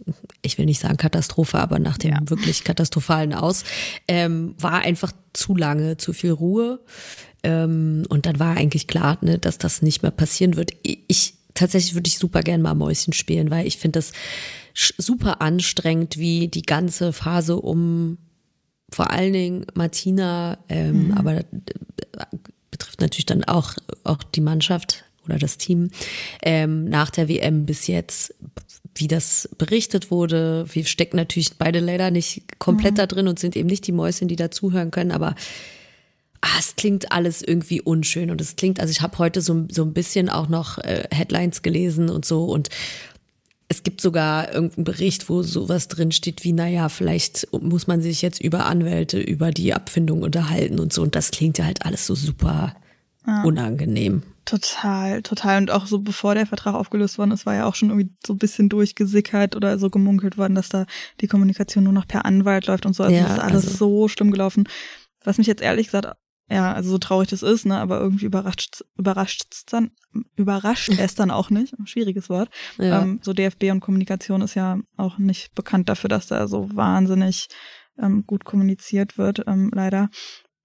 [0.43, 2.21] ich will nicht sagen Katastrophe, aber nach dem Ja.
[2.25, 3.65] wirklich katastrophalen Aus
[4.09, 6.81] ähm, war einfach zu lange, zu viel Ruhe.
[7.43, 10.73] Ähm, und dann war eigentlich klar, ne, dass das nicht mehr passieren wird.
[10.83, 14.13] Ich tatsächlich würde ich super gern mal Mäuschen spielen, weil ich finde das
[14.75, 18.19] super anstrengend, wie die ganze Phase um
[18.97, 21.45] vor allen Dingen Martina, ähm, aber äh,
[22.71, 23.75] betrifft natürlich dann auch,
[24.05, 25.91] auch die Mannschaft oder das Team
[26.43, 28.35] ähm, nach der WM bis jetzt,
[28.95, 30.65] wie das berichtet wurde.
[30.73, 34.29] Wir stecken natürlich beide leider nicht komplett da drin und sind eben nicht die Mäuschen,
[34.29, 35.35] die da zuhören können, aber
[36.41, 39.83] ah, es klingt alles irgendwie unschön und es klingt, also ich habe heute so, so
[39.83, 42.71] ein bisschen auch noch äh, Headlines gelesen und so und
[43.69, 48.23] es gibt sogar irgendeinen Bericht, wo sowas drin steht wie, naja, vielleicht muss man sich
[48.23, 51.03] jetzt über Anwälte, über die Abfindung unterhalten und so.
[51.03, 52.77] Und das klingt ja halt alles so super
[53.45, 54.23] unangenehm.
[54.45, 55.59] Total, total.
[55.63, 58.35] Und auch so bevor der Vertrag aufgelöst worden ist, war ja auch schon irgendwie so
[58.35, 60.87] ein bisschen durchgesickert oder so gemunkelt worden, dass da
[61.21, 63.03] die Kommunikation nur noch per Anwalt läuft und so.
[63.03, 64.69] Also Ja, das ist alles also- so schlimm gelaufen.
[65.25, 66.17] Was mich jetzt ehrlich gesagt,
[66.49, 69.91] ja, also so traurig das ist, ne, aber irgendwie überrascht, überrascht's dann,
[70.37, 71.75] überrascht es dann auch nicht.
[71.85, 72.51] Schwieriges Wort.
[72.79, 73.03] Ja.
[73.03, 77.49] Ähm, so DFB und Kommunikation ist ja auch nicht bekannt dafür, dass da so wahnsinnig
[77.99, 80.09] ähm, gut kommuniziert wird, ähm, leider.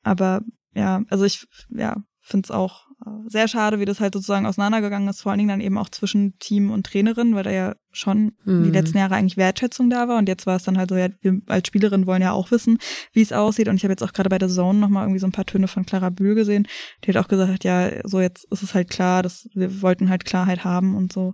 [0.04, 0.42] Aber
[0.74, 2.88] ja, also ich ja, finde es auch
[3.28, 6.38] sehr schade, wie das halt sozusagen auseinandergegangen ist, vor allen Dingen dann eben auch zwischen
[6.40, 8.72] Team und Trainerin, weil da ja schon die Mhm.
[8.74, 11.42] letzten Jahre eigentlich Wertschätzung da war und jetzt war es dann halt so, ja, wir
[11.48, 12.78] als Spielerin wollen ja auch wissen,
[13.14, 15.28] wie es aussieht und ich habe jetzt auch gerade bei der Zone nochmal irgendwie so
[15.28, 16.68] ein paar Töne von Clara Bühl gesehen,
[17.04, 20.26] die hat auch gesagt, ja, so jetzt ist es halt klar, dass wir wollten halt
[20.26, 21.34] Klarheit haben und so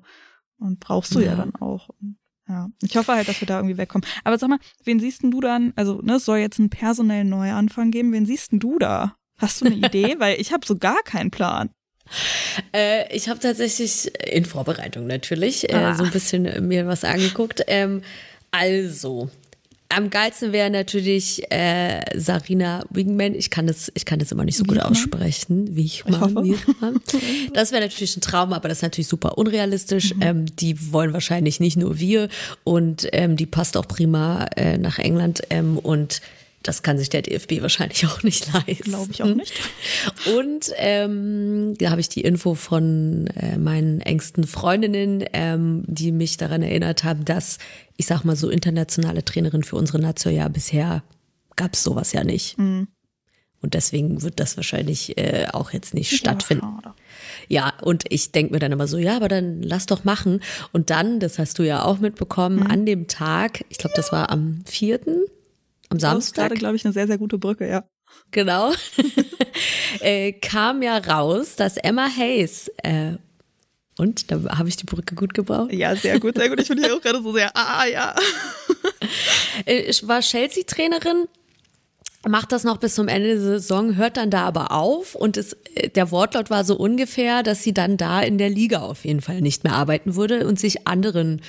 [0.59, 1.35] und brauchst du ja, Ja.
[1.35, 1.89] dann auch.
[2.49, 4.07] Ja, ich hoffe halt, dass wir da irgendwie wegkommen.
[4.23, 7.27] Aber sag mal, wen siehst denn du dann, also ne, es soll jetzt einen personellen
[7.27, 9.15] Neuanfang geben, wen siehst denn du da?
[9.39, 10.15] Hast du eine Idee?
[10.19, 11.69] Weil ich habe so gar keinen Plan.
[12.73, 15.95] Äh, ich habe tatsächlich in Vorbereitung natürlich äh, Ah.
[15.95, 17.61] so ein bisschen äh, mir was angeguckt.
[17.67, 18.01] Ähm,
[18.51, 19.29] also,
[19.89, 23.35] am geilsten wäre natürlich äh, Sarina Wingman.
[23.35, 25.75] Ich kann das, ich kann das immer nicht so gut aussprechen.
[25.75, 26.43] Wiegmann, hoffe.
[26.43, 27.01] Wiegmann.
[27.53, 30.15] Das wäre natürlich ein Traum, aber das ist natürlich super unrealistisch.
[30.15, 30.21] Mhm.
[30.21, 32.29] Ähm, die wollen wahrscheinlich nicht nur wir
[32.63, 36.21] und ähm, die passt auch prima äh, nach England ähm, und
[36.67, 38.83] das kann sich der DFB wahrscheinlich auch nicht leisten.
[38.89, 39.53] Glaube ich auch nicht.
[40.35, 46.37] Und ähm, da habe ich die Info von äh, meinen engsten Freundinnen, ähm, die mich
[46.37, 47.57] daran erinnert haben, dass,
[47.95, 51.03] ich sag mal so, internationale Trainerin für unsere Nation ja bisher
[51.55, 52.57] gab es sowas ja nicht.
[52.57, 52.87] Mhm.
[53.59, 56.65] Und deswegen wird das wahrscheinlich äh, auch jetzt nicht Ja, stattfinden.
[57.47, 60.41] Ja, und ich denk mir dann immer so, ja, aber dann lass doch machen.
[60.73, 62.67] Und dann, das hast du ja auch mitbekommen, Mhm.
[62.67, 65.23] an dem Tag, ich glaube, das war am vierten,
[65.89, 67.83] am Samstag, gerade, glaube ich, eine sehr, sehr gute Brücke, ja.
[68.31, 68.71] genau,
[70.01, 73.13] äh, kam ja raus, dass Emma Hayes, äh,
[73.97, 76.61] und da habe ich die Brücke gut gebaut, Ja, sehr gut, sehr gut.
[76.61, 78.15] Ich finde hier auch gerade so sehr, ah, ja.
[79.65, 81.25] äh, ich war Chelsea-Trainerin,
[82.27, 85.53] macht das noch bis zum Ende der Saison, hört dann da aber auf und es,
[85.75, 89.21] äh, der Wortlaut war so ungefähr, dass sie dann da in der Liga auf jeden
[89.21, 91.41] Fall nicht mehr arbeiten würde und sich anderen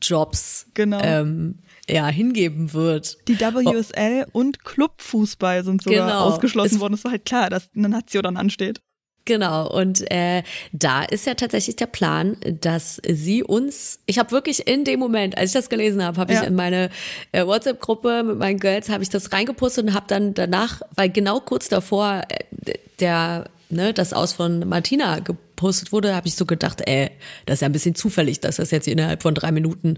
[0.00, 1.00] Jobs Genau.
[1.02, 1.58] ähm,
[1.88, 3.18] ja, hingeben wird.
[3.28, 4.38] Die WSL oh.
[4.38, 6.20] und Clubfußball sind sogar genau.
[6.20, 6.94] ausgeschlossen es worden.
[6.94, 8.80] Es war halt klar, dass eine Nation dann ansteht.
[9.26, 14.68] Genau, und äh, da ist ja tatsächlich der Plan, dass sie uns, ich habe wirklich
[14.68, 16.42] in dem Moment, als ich das gelesen habe, habe ja.
[16.42, 16.90] ich in meine
[17.32, 21.40] äh, WhatsApp-Gruppe mit meinen Girls, habe ich das reingepostet und habe dann danach, weil genau
[21.40, 26.82] kurz davor äh, der, ne, das Aus von Martina gepostet wurde, habe ich so gedacht,
[26.86, 27.10] ey,
[27.46, 29.96] das ist ja ein bisschen zufällig, dass das jetzt innerhalb von drei Minuten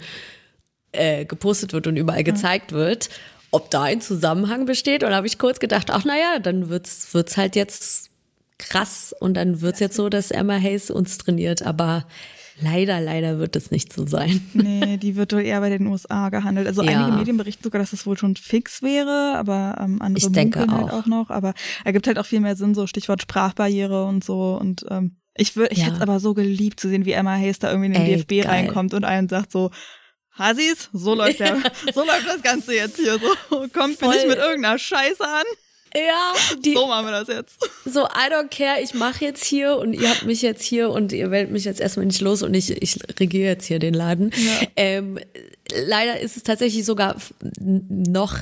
[0.92, 2.78] äh, gepostet wird und überall gezeigt ja.
[2.78, 3.08] wird.
[3.50, 7.36] Ob da ein Zusammenhang besteht, oder habe ich kurz gedacht, ach naja, dann wird's wird's
[7.36, 8.10] halt jetzt
[8.58, 12.06] krass und dann wird's jetzt so, dass Emma Hayes uns trainiert, aber
[12.60, 14.40] leider, leider wird es nicht so sein.
[14.54, 16.66] Nee, die wird wohl eher bei den USA gehandelt.
[16.66, 16.98] Also ja.
[16.98, 20.60] einige Medien berichten sogar, dass es wohl schon fix wäre, aber ähm, andere ich denke
[20.60, 20.92] halt auch.
[20.92, 21.30] auch noch.
[21.30, 25.16] Aber er gibt halt auch viel mehr Sinn, so Stichwort Sprachbarriere und so und ähm,
[25.38, 25.86] ich würde, ich ja.
[25.86, 28.16] hätte es aber so geliebt zu sehen, wie Emma Hayes da irgendwie in den Ey,
[28.16, 28.46] DFB geil.
[28.46, 29.70] reinkommt und einen sagt so,
[30.38, 31.56] Hasis, so läuft der,
[31.94, 33.18] so läuft das Ganze jetzt hier.
[33.18, 35.44] So kommt mir nicht mit irgendeiner Scheiße an.
[35.94, 37.58] Ja, die, so machen wir das jetzt.
[37.86, 41.12] So, I don't care, ich mache jetzt hier und ihr habt mich jetzt hier und
[41.12, 44.30] ihr wählt mich jetzt erstmal nicht los und ich, ich regiere jetzt hier den Laden.
[44.36, 44.68] Ja.
[44.76, 45.18] Ähm,
[45.86, 47.16] leider ist es tatsächlich sogar
[47.60, 48.40] noch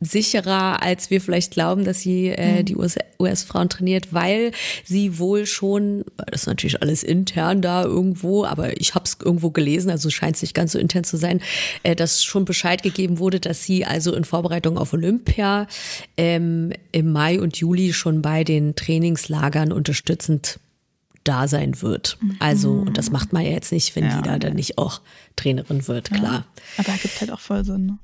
[0.00, 2.64] sicherer, als wir vielleicht glauben, dass sie äh, mhm.
[2.64, 4.52] die US-Frauen US trainiert, weil
[4.84, 9.50] sie wohl schon, das ist natürlich alles intern da irgendwo, aber ich habe es irgendwo
[9.50, 11.40] gelesen, also scheint es nicht ganz so intern zu sein,
[11.82, 15.66] äh, dass schon Bescheid gegeben wurde, dass sie also in Vorbereitung auf Olympia
[16.16, 20.60] ähm, im Mai und Juli schon bei den Trainingslagern unterstützend
[21.24, 22.16] da sein wird.
[22.22, 22.36] Mhm.
[22.38, 25.02] Also, und das macht man ja jetzt nicht, wenn ja, die da dann nicht auch
[25.36, 26.46] Trainerin wird, klar.
[26.78, 27.86] Ja, aber gibt halt auch voll Sinn.
[27.86, 27.98] Ne?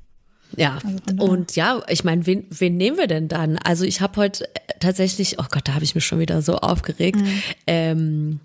[0.57, 3.59] Ja, also und ja, ich meine, wen, wen nehmen wir denn dann?
[3.59, 6.57] Also ich habe heute äh, tatsächlich, oh Gott, da habe ich mich schon wieder so
[6.57, 7.16] aufgeregt.
[7.16, 7.42] Mhm.
[7.66, 8.40] Ähm,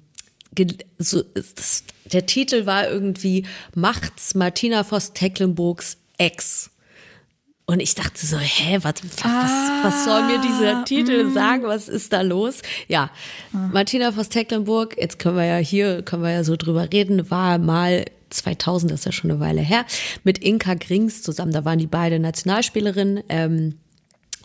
[0.97, 3.45] so, das, der Titel war irgendwie
[3.75, 6.69] Macht's Martina Voss Tecklenburgs Ex.
[7.65, 11.33] Und ich dachte so, hä, was, ah, was, was soll mir dieser Titel mm.
[11.33, 11.63] sagen?
[11.63, 12.61] Was ist da los?
[12.89, 13.11] Ja,
[13.53, 13.69] ah.
[13.71, 17.59] Martina Voss Tecklenburg, jetzt können wir ja hier, können wir ja so drüber reden, war
[17.59, 19.85] mal 2000, das ist ja schon eine Weile her,
[20.23, 21.51] mit Inka Grings zusammen.
[21.51, 23.77] Da waren die beide Nationalspielerinnen ähm,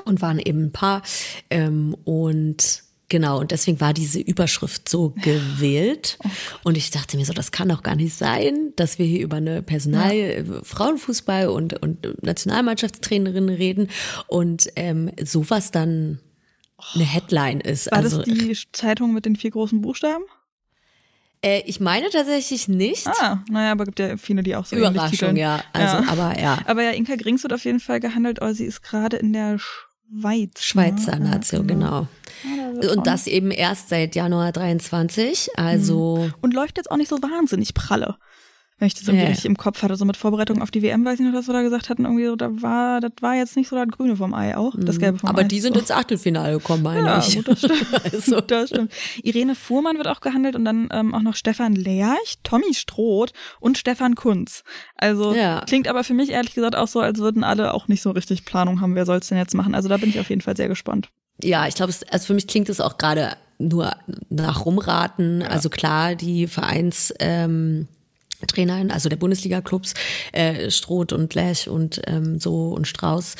[0.05, 1.03] und waren eben ein Paar.
[1.51, 6.19] Ähm, und Genau, und deswegen war diese Überschrift so gewählt.
[6.25, 6.29] Oh
[6.65, 9.37] und ich dachte mir so, das kann doch gar nicht sein, dass wir hier über
[9.37, 10.43] eine Personal ja.
[10.65, 13.91] Frauenfußball und, und Nationalmannschaftstrainerin reden
[14.27, 16.19] und ähm, sowas dann
[16.95, 17.91] eine Headline ist.
[17.93, 20.25] War also, das die Zeitung mit den vier großen Buchstaben?
[21.43, 23.07] Äh, ich meine tatsächlich nicht.
[23.07, 25.63] Ah, naja, aber gibt ja viele, die auch so Überraschung, ja.
[25.73, 26.05] Also, ja.
[26.09, 26.59] aber ja.
[26.67, 29.59] Aber ja, Inka Grings wird auf jeden Fall gehandelt, aber sie ist gerade in der
[29.59, 30.63] Schweiz.
[30.63, 31.31] Schweizer ne?
[31.31, 32.09] Nation, genau.
[32.43, 32.83] genau.
[32.83, 36.17] Ja, und das eben erst seit Januar 23, also.
[36.19, 36.35] Mhm.
[36.41, 38.17] Und läuft jetzt auch nicht so wahnsinnig pralle
[38.79, 39.29] wenn ich das irgendwie ja.
[39.29, 41.55] richtig im Kopf hatte, so mit Vorbereitung auf die WM, weiß ich noch, was wir
[41.55, 44.35] da gesagt hatten, irgendwie so, da war, das war jetzt nicht so das Grüne vom
[44.35, 45.01] Ei auch, das mhm.
[45.01, 45.41] Gelbe vom Aber Ei.
[45.43, 47.37] Aber die sind ins Achtelfinale gekommen, meine ja, ich.
[47.37, 48.05] Gut, das stimmt.
[48.05, 48.41] also.
[48.47, 48.93] das stimmt.
[49.23, 53.79] Irene Fuhrmann wird auch gehandelt und dann ähm, auch noch Stefan Lerch, Tommy Stroth und
[53.79, 54.63] Stefan Kunz.
[54.97, 55.63] Also ja.
[55.67, 58.45] klingt aber für mich ehrlich gesagt auch so, als würden alle auch nicht so richtig
[58.45, 59.75] Planung haben, wer soll es denn jetzt machen.
[59.75, 61.09] Also da bin ich auf jeden Fall sehr gespannt.
[61.43, 63.97] Ja, ich glaube, also für mich klingt es auch gerade nur
[64.29, 65.41] nach Rumraten.
[65.41, 65.49] Ja.
[65.49, 67.89] Also klar, die Vereins ähm,
[68.47, 69.95] Trainerin, also der Bundesliga-Clubs,
[70.33, 73.37] äh, Stroth und Lech und ähm, so und Strauß.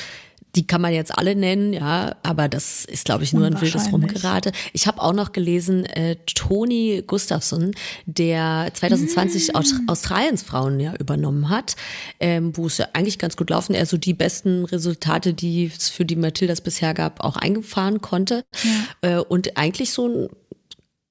[0.55, 3.91] Die kann man jetzt alle nennen, ja, aber das ist, glaube ich, nur ein wildes
[3.91, 4.51] Rumgerate.
[4.73, 7.75] Ich habe auch noch gelesen, äh, Toni Gustafsson,
[8.07, 9.87] der 2020 mm.
[9.87, 11.75] Australiens Frauen ja übernommen hat,
[12.19, 15.89] ähm, wo es ja eigentlich ganz gut laufen, er so die besten Resultate, die es
[15.89, 18.43] für die Matildas bisher gab, auch eingefahren konnte.
[18.63, 19.19] Ja.
[19.19, 20.29] Äh, und eigentlich so ein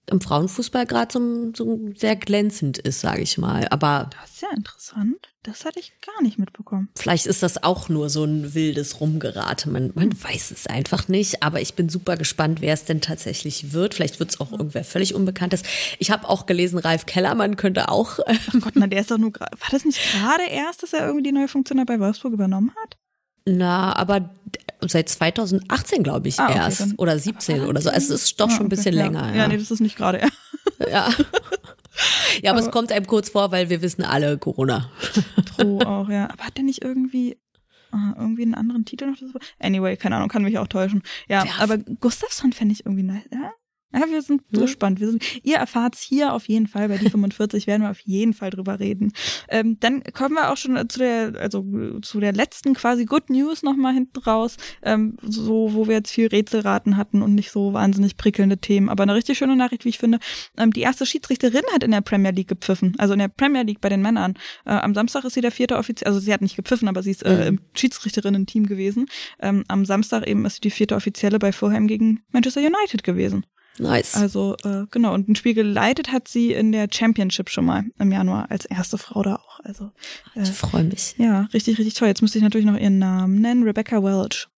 [0.08, 3.66] im Frauenfußball gerade so, so sehr glänzend ist, sage ich mal.
[3.70, 5.28] Aber das ist ja interessant.
[5.42, 6.88] Das hatte ich gar nicht mitbekommen.
[6.96, 9.68] Vielleicht ist das auch nur so ein wildes Rumgerate.
[9.68, 11.42] Man, man weiß es einfach nicht.
[11.42, 13.94] Aber ich bin super gespannt, wer es denn tatsächlich wird.
[13.94, 15.62] Vielleicht wird es auch irgendwer völlig Unbekanntes.
[15.98, 18.18] Ich habe auch gelesen, Ralf Kellermann könnte auch.
[18.26, 19.58] Ach Gott, na, der ist doch nur gerade.
[19.60, 22.96] War das nicht gerade erst, dass er irgendwie die neue Funktion bei Wolfsburg übernommen hat?
[23.44, 24.30] Na, aber
[24.88, 26.98] seit 2018, glaube ich, ah, okay, erst.
[26.98, 27.90] Oder 17 oder so.
[27.90, 29.04] Also es ist doch ah, schon ein bisschen ja.
[29.04, 29.28] länger.
[29.30, 29.42] Ja.
[29.42, 30.20] ja, nee, das ist nicht gerade.
[30.90, 31.08] ja.
[32.42, 34.90] Ja, aber, aber, es kommt einem kurz vor, weil wir wissen alle Corona.
[35.56, 36.28] True auch, ja.
[36.30, 37.38] Aber hat der nicht irgendwie
[37.90, 39.16] uh, irgendwie einen anderen Titel noch?
[39.58, 41.02] Anyway, keine Ahnung, kann mich auch täuschen.
[41.26, 43.24] Ja, aber Gustafsson fände ich irgendwie nice.
[43.32, 43.52] Ja?
[43.94, 44.66] Ja, wir sind so Mhm.
[44.68, 45.00] spannend.
[45.00, 46.88] Wir sind, ihr erfahrt's hier auf jeden Fall.
[46.88, 49.12] Bei die 45 werden wir auf jeden Fall drüber reden.
[49.48, 53.30] Ähm, dann kommen wir auch schon zu der, also äh, zu der letzten quasi Good
[53.30, 57.72] News nochmal hinten raus, ähm, so wo wir jetzt viel Rätselraten hatten und nicht so
[57.72, 58.88] wahnsinnig prickelnde Themen.
[58.88, 60.18] Aber eine richtig schöne Nachricht, wie ich finde.
[60.58, 63.80] Ähm, die erste Schiedsrichterin hat in der Premier League gepfiffen, also in der Premier League
[63.80, 64.34] bei den Männern.
[64.66, 67.12] Äh, am Samstag ist sie der vierte Offizier, also sie hat nicht gepfiffen, aber sie
[67.12, 69.06] ist äh, im Schiedsrichterinnen-Team gewesen.
[69.40, 73.46] Ähm, am Samstag eben ist sie die vierte Offizielle bei Fulham gegen Manchester United gewesen.
[73.78, 74.14] Nice.
[74.14, 78.10] Also äh, genau, und ein Spiel geleitet hat sie in der Championship schon mal im
[78.10, 79.60] Januar als erste Frau da auch.
[79.60, 79.90] Also
[80.34, 81.14] äh, ich freue mich.
[81.18, 82.08] ja, richtig, richtig toll.
[82.08, 84.48] Jetzt müsste ich natürlich noch ihren Namen nennen, Rebecca Welch.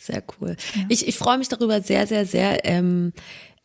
[0.00, 0.56] Sehr cool.
[0.74, 0.84] Ja.
[0.88, 2.64] Ich, ich freue mich darüber sehr, sehr, sehr.
[2.64, 3.12] Ähm,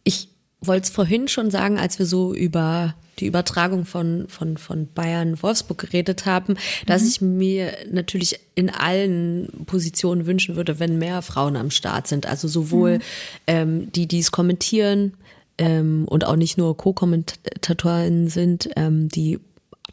[0.03, 4.87] ich wollte es vorhin schon sagen, als wir so über die Übertragung von, von, von
[4.93, 6.55] Bayern Wolfsburg geredet haben,
[6.85, 12.25] dass ich mir natürlich in allen Positionen wünschen würde, wenn mehr Frauen am Start sind.
[12.25, 12.99] Also sowohl
[13.47, 15.13] ähm, die, die es kommentieren
[15.57, 19.39] ähm, und auch nicht nur Co-Kommentatorinnen sind, ähm, die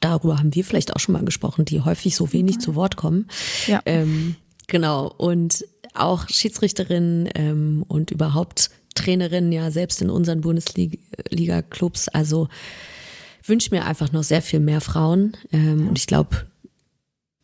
[0.01, 3.27] darüber haben wir vielleicht auch schon mal gesprochen, die häufig so wenig zu Wort kommen.
[3.67, 3.81] Ja.
[3.87, 4.37] Ähm,
[4.67, 5.13] genau.
[5.17, 12.09] Und auch Schiedsrichterinnen ähm, und überhaupt Trainerinnen ja selbst in unseren Bundesliga-Clubs.
[12.09, 12.49] Also
[13.45, 15.37] wünsche mir einfach noch sehr viel mehr Frauen.
[15.53, 16.47] Ähm, Und ich glaube,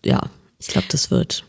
[0.04, 1.44] ja, ich glaube, das wird.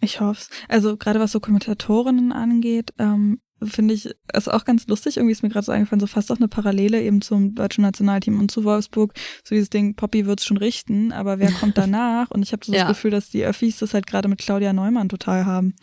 [0.00, 5.16] Ich hoffe Also gerade was so Kommentatorinnen angeht, ähm, finde ich es auch ganz lustig.
[5.16, 8.38] Irgendwie ist mir gerade so eingefallen, so fast auch eine Parallele eben zum deutschen Nationalteam
[8.38, 9.14] und zu Wolfsburg.
[9.44, 12.30] So dieses Ding, Poppy wird's schon richten, aber wer kommt danach?
[12.30, 12.80] Und ich habe so Ja.
[12.80, 15.74] das Gefühl, dass die Öffis das halt gerade mit Claudia Neumann total haben.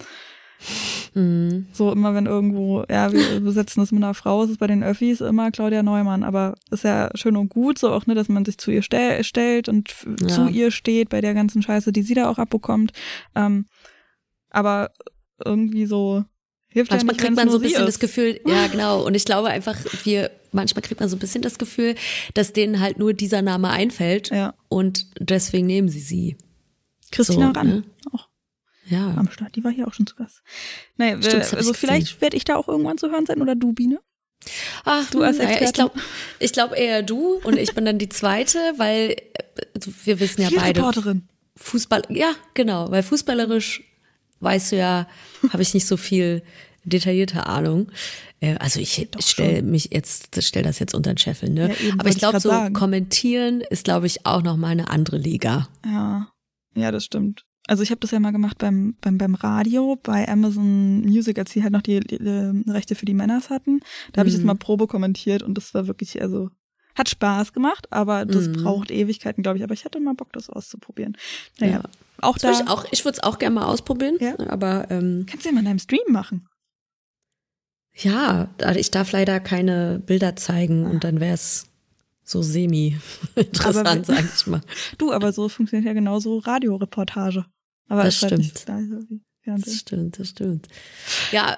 [1.14, 1.68] Mhm.
[1.74, 4.84] So immer wenn irgendwo, ja, wir besetzen das mit einer Frau, ist es bei den
[4.84, 6.24] Öffis immer Claudia Neumann.
[6.24, 9.24] Aber ist ja schön und gut, so auch, ne, dass man sich zu ihr stell,
[9.24, 10.28] stellt und Ja.
[10.28, 12.92] zu ihr steht bei der ganzen Scheiße, die sie da auch abbekommt.
[13.36, 13.66] Ähm,
[14.50, 14.92] aber
[15.44, 16.24] irgendwie so
[16.70, 18.00] hilft ja Manchmal nicht, kriegt man so ein bisschen das.
[18.00, 21.58] Gefühl, ja genau, und ich glaube einfach, wir, manchmal kriegt man so ein bisschen das
[21.60, 21.96] Gefühl,
[22.34, 24.54] dass denen halt nur dieser Name einfällt Ja.
[24.70, 26.38] und deswegen nehmen sie sie.
[27.12, 27.84] Christina So, Ran, ne?
[28.12, 28.28] auch
[28.86, 29.14] Ja.
[29.16, 30.42] am Start, die war hier auch schon zu Gast.
[30.98, 33.42] Naja, Stimmt, das hab also ich vielleicht werde ich da auch irgendwann zu hören sein
[33.42, 34.00] oder du, Biene.
[34.84, 35.98] Ach, Du als naja, ich glaube
[36.40, 40.50] ich glaub eher du und ich bin dann die zweite, weil äh, wir wissen ja
[40.50, 41.28] Viel beide, Reporterin.
[41.56, 43.84] Fußball, ja, genau, weil fußballerisch
[44.42, 45.08] weißt du ja,
[45.50, 46.44] habe ich nicht so viel
[46.84, 47.90] detaillierte Ahnung.
[48.42, 51.70] Äh, Also ich stelle mich jetzt, stell das jetzt unter den Scheffel, ne?
[51.70, 52.74] Ja, eben, Aber ich glaube, so sagen.
[52.74, 55.70] kommentieren ist, glaube ich, auch noch mal eine andere Liga.
[55.86, 56.28] Ja,
[56.76, 57.46] ja, das stimmt.
[57.68, 61.52] Also ich habe das ja mal gemacht beim, beim, beim Radio, bei Amazon Music, als
[61.52, 63.80] sie halt noch die, die, die Rechte für die Männers hatten.
[64.12, 64.48] Da habe ich das Mhm.
[64.48, 66.50] mal Probe kommentiert und das war wirklich, also
[66.96, 68.54] hat Spaß gemacht, aber das Mhm.
[68.64, 69.64] braucht Ewigkeiten, glaube ich.
[69.64, 71.16] Aber ich hatte mal Bock, das auszuprobieren.
[71.60, 71.84] Naja, Ja.
[72.22, 74.38] auch Das da ich auch, ich würde es auch gerne mal ausprobieren, Ja.
[74.50, 76.46] aber ähm, kannst du ja mal in deinem Stream machen.
[77.96, 81.68] ja, ich darf leider keine Bilder zeigen und dann wäre es
[82.24, 82.98] so semi
[83.36, 84.62] interessant, Aber- sag ich mal.
[84.98, 87.46] Du, aber so funktioniert ja genauso Radioreportage.
[87.90, 89.22] Aber Das ist halt nicht stimmt.
[89.46, 90.68] das stimmt, das stimmt.
[91.32, 91.58] Ja,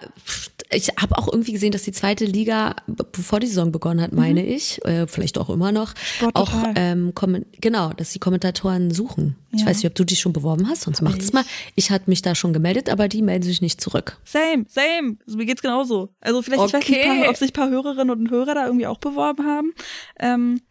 [0.71, 4.45] ich habe auch irgendwie gesehen, dass die zweite Liga, bevor die Saison begonnen hat, meine
[4.45, 9.35] ich, äh, vielleicht auch immer noch, Sport auch ähm, kommen, genau, dass die Kommentatoren suchen.
[9.53, 9.67] Ich Ja.
[9.67, 11.31] weiß nicht, ob du dich schon beworben hast, sonst mach ich.
[11.33, 11.43] mal.
[11.75, 14.17] Ich hatte mich da schon gemeldet, aber die melden sich nicht zurück.
[14.25, 15.17] Same, same.
[15.25, 16.13] Also mir geht's genauso.
[16.19, 17.19] Also vielleicht, ich weiß nicht, Okay.
[17.21, 19.73] paar, ob sich ein paar Hörerinnen und Hörer da irgendwie auch beworben haben.
[20.19, 20.61] Ähm,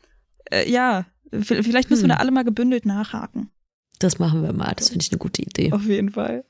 [0.50, 2.16] äh, ja, vielleicht müssen wir Hm.
[2.16, 3.50] da alle mal gebündelt nachhaken.
[4.04, 4.74] Das machen wir mal.
[4.76, 5.72] Das finde ich eine gute Idee.
[5.72, 6.44] Auf jeden Fall.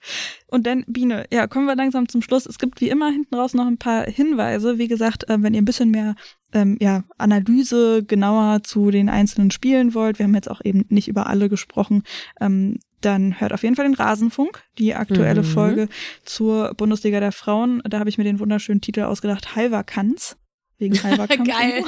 [0.48, 2.46] Und dann, Biene, ja, kommen wir langsam zum Schluss.
[2.46, 4.76] Es gibt wie immer hinten raus noch ein paar Hinweise.
[4.78, 6.16] Wie gesagt, äh, wenn ihr ein bisschen mehr
[6.52, 11.07] ähm, ja, Analyse genauer zu den einzelnen Spielen wollt, wir haben jetzt auch eben nicht
[11.07, 12.02] über alle gesprochen,
[12.40, 15.46] ähm, dann hört auf jeden Fall den Rasenfunk, die aktuelle Mhm.
[15.46, 15.88] Folge
[16.24, 17.82] zur Bundesliga der Frauen.
[17.84, 20.36] Da habe ich mir den wunderschönen Titel ausgedacht, Halverkanz.
[20.78, 21.48] Wegen Halverkampf.
[21.48, 21.84] Geil.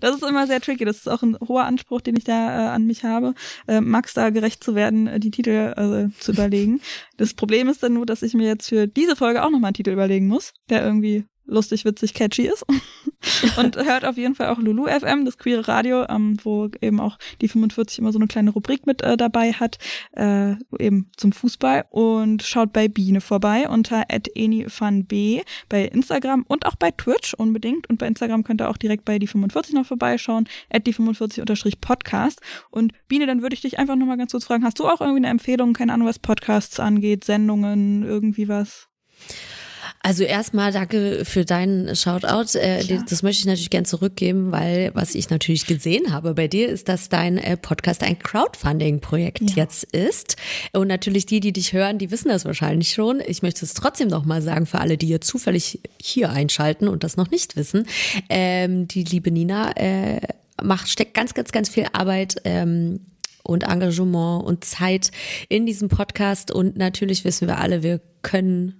[0.00, 0.84] Das ist immer sehr tricky.
[0.84, 3.34] Das ist auch ein hoher Anspruch, den ich da äh, an mich habe,
[3.66, 6.80] äh, Max da gerecht zu werden, äh, die Titel äh, zu überlegen.
[7.16, 9.74] Das Problem ist dann nur, dass ich mir jetzt für diese Folge auch nochmal einen
[9.74, 12.64] Titel überlegen muss, der irgendwie lustig, witzig, catchy ist.
[13.56, 17.18] Und hört auf jeden Fall auch Lulu FM, das queere Radio, ähm, wo eben auch
[17.40, 19.78] die 45 immer so eine kleine Rubrik mit äh, dabei hat,
[20.12, 21.86] äh, eben zum Fußball.
[21.90, 25.08] Und schaut bei Biene vorbei unter @enifanb
[25.68, 27.88] bei Instagram und auch bei Twitch unbedingt.
[27.88, 30.48] Und bei Instagram könnt ihr auch direkt bei die 45 noch vorbeischauen,
[30.86, 32.40] die 45 Podcast.
[32.70, 35.20] Und Biene, dann würde ich dich einfach nochmal ganz kurz fragen, hast du auch irgendwie
[35.20, 38.88] eine Empfehlung, keine Ahnung, was Podcasts angeht, Sendungen, irgendwie was?
[40.00, 42.56] Also erstmal danke für deinen Shoutout.
[42.58, 46.68] Äh, das möchte ich natürlich gern zurückgeben, weil was ich natürlich gesehen habe bei dir
[46.68, 49.56] ist, dass dein äh, Podcast ein Crowdfunding-Projekt ja.
[49.56, 50.36] jetzt ist.
[50.72, 53.20] Und natürlich die, die dich hören, die wissen das wahrscheinlich schon.
[53.26, 57.16] Ich möchte es trotzdem nochmal sagen für alle, die hier zufällig hier einschalten und das
[57.16, 57.86] noch nicht wissen.
[58.28, 60.20] Ähm, die liebe Nina äh,
[60.62, 63.00] macht, steckt ganz, ganz, ganz viel Arbeit ähm,
[63.42, 65.10] und Engagement und Zeit
[65.48, 66.50] in diesem Podcast.
[66.52, 68.77] Und natürlich wissen wir alle, wir können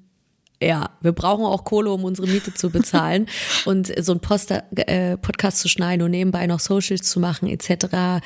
[0.61, 3.27] ja, wir brauchen auch Kohle, um unsere Miete zu bezahlen.
[3.65, 8.23] und so ein Poster, äh, Podcast zu schneiden und nebenbei noch Socials zu machen etc.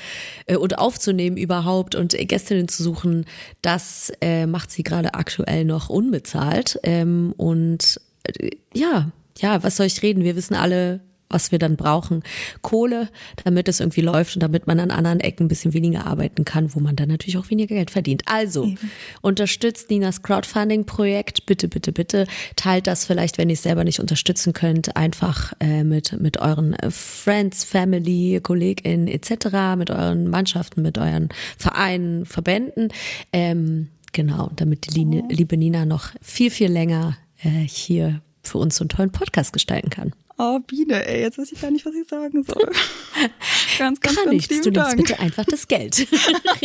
[0.47, 3.27] Äh, und aufzunehmen überhaupt und Gästinnen zu suchen,
[3.61, 6.79] das äh, macht sie gerade aktuell noch unbezahlt.
[6.83, 10.25] Ähm, und äh, ja, ja, was soll ich reden?
[10.25, 11.01] Wir wissen alle,
[11.33, 12.23] was wir dann brauchen.
[12.61, 13.09] Kohle,
[13.45, 16.75] damit es irgendwie läuft und damit man an anderen Ecken ein bisschen weniger arbeiten kann,
[16.75, 18.23] wo man dann natürlich auch weniger Geld verdient.
[18.27, 18.91] Also, Eben.
[19.21, 21.47] unterstützt Ninas Crowdfunding-Projekt.
[21.47, 22.27] Bitte, bitte, bitte.
[22.57, 26.77] Teilt das vielleicht, wenn ihr es selber nicht unterstützen könnt, einfach äh, mit, mit euren
[26.91, 32.89] Friends, Family, KollegInnen etc., mit euren Mannschaften, mit euren Vereinen, Verbänden.
[33.33, 38.77] Ähm, genau, damit die Linie, liebe Nina noch viel, viel länger äh, hier für uns
[38.77, 40.13] so einen tollen Podcast gestalten kann.
[40.45, 42.65] Oh, Biene, ey, jetzt weiß ich gar nicht, was ich sagen soll.
[43.79, 44.61] ganz, ganz, Gar ganz nichts.
[44.61, 46.09] Du nimmst bitte einfach das Geld.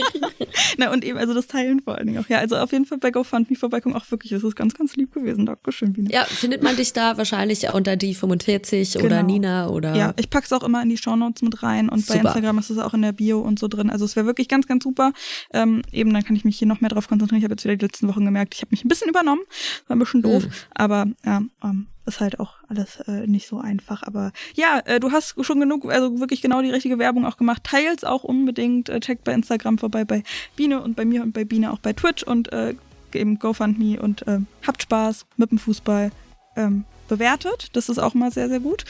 [0.79, 2.27] Na, und eben, also das Teilen vor allen Dingen auch.
[2.27, 5.13] Ja, also auf jeden Fall bei GoFundMe vorbeikommen, auch wirklich, das ist ganz, ganz lieb
[5.13, 5.45] gewesen.
[5.45, 6.09] Dankeschön, Biene.
[6.11, 9.05] Ja, findet man dich da wahrscheinlich unter die 45 genau.
[9.05, 9.95] oder Nina oder?
[9.95, 12.13] Ja, ich pack's auch immer in die Shownotes mit rein und super.
[12.23, 13.91] bei Instagram ist es auch in der Bio und so drin.
[13.91, 15.13] Also es wäre wirklich ganz, ganz super.
[15.53, 17.37] Ähm, eben, dann kann ich mich hier noch mehr drauf konzentrieren.
[17.37, 19.41] Ich habe jetzt wieder die letzten Wochen gemerkt, ich habe mich ein bisschen übernommen.
[19.85, 20.45] War ein bisschen doof.
[20.45, 20.51] Mhm.
[20.73, 24.03] Aber ja, ähm, ist halt auch alles äh, nicht so einfach.
[24.03, 27.63] Aber ja, äh, du hast schon genug, also wirklich genau die richtige Werbung auch gemacht.
[27.63, 28.89] Teils auch unbedingt.
[28.89, 30.23] Äh, checkt bei Instagram vorbei bei
[30.55, 32.75] Biene und bei mir und bei Biene auch bei Twitch und äh,
[33.13, 36.11] eben GoFundMe und äh, habt Spaß mit dem Fußball.
[36.55, 37.69] Ähm, bewertet.
[37.73, 38.85] Das ist auch mal sehr, sehr gut.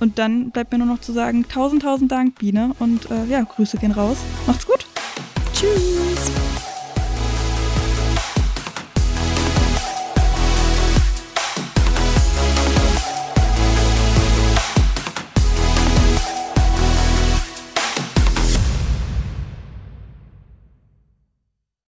[0.00, 2.74] Und dann bleibt mir nur noch zu sagen, tausend, tausend Dank, Biene.
[2.78, 4.18] Und äh, ja, Grüße gehen raus.
[4.46, 4.86] Macht's gut.
[5.54, 6.51] Tschüss.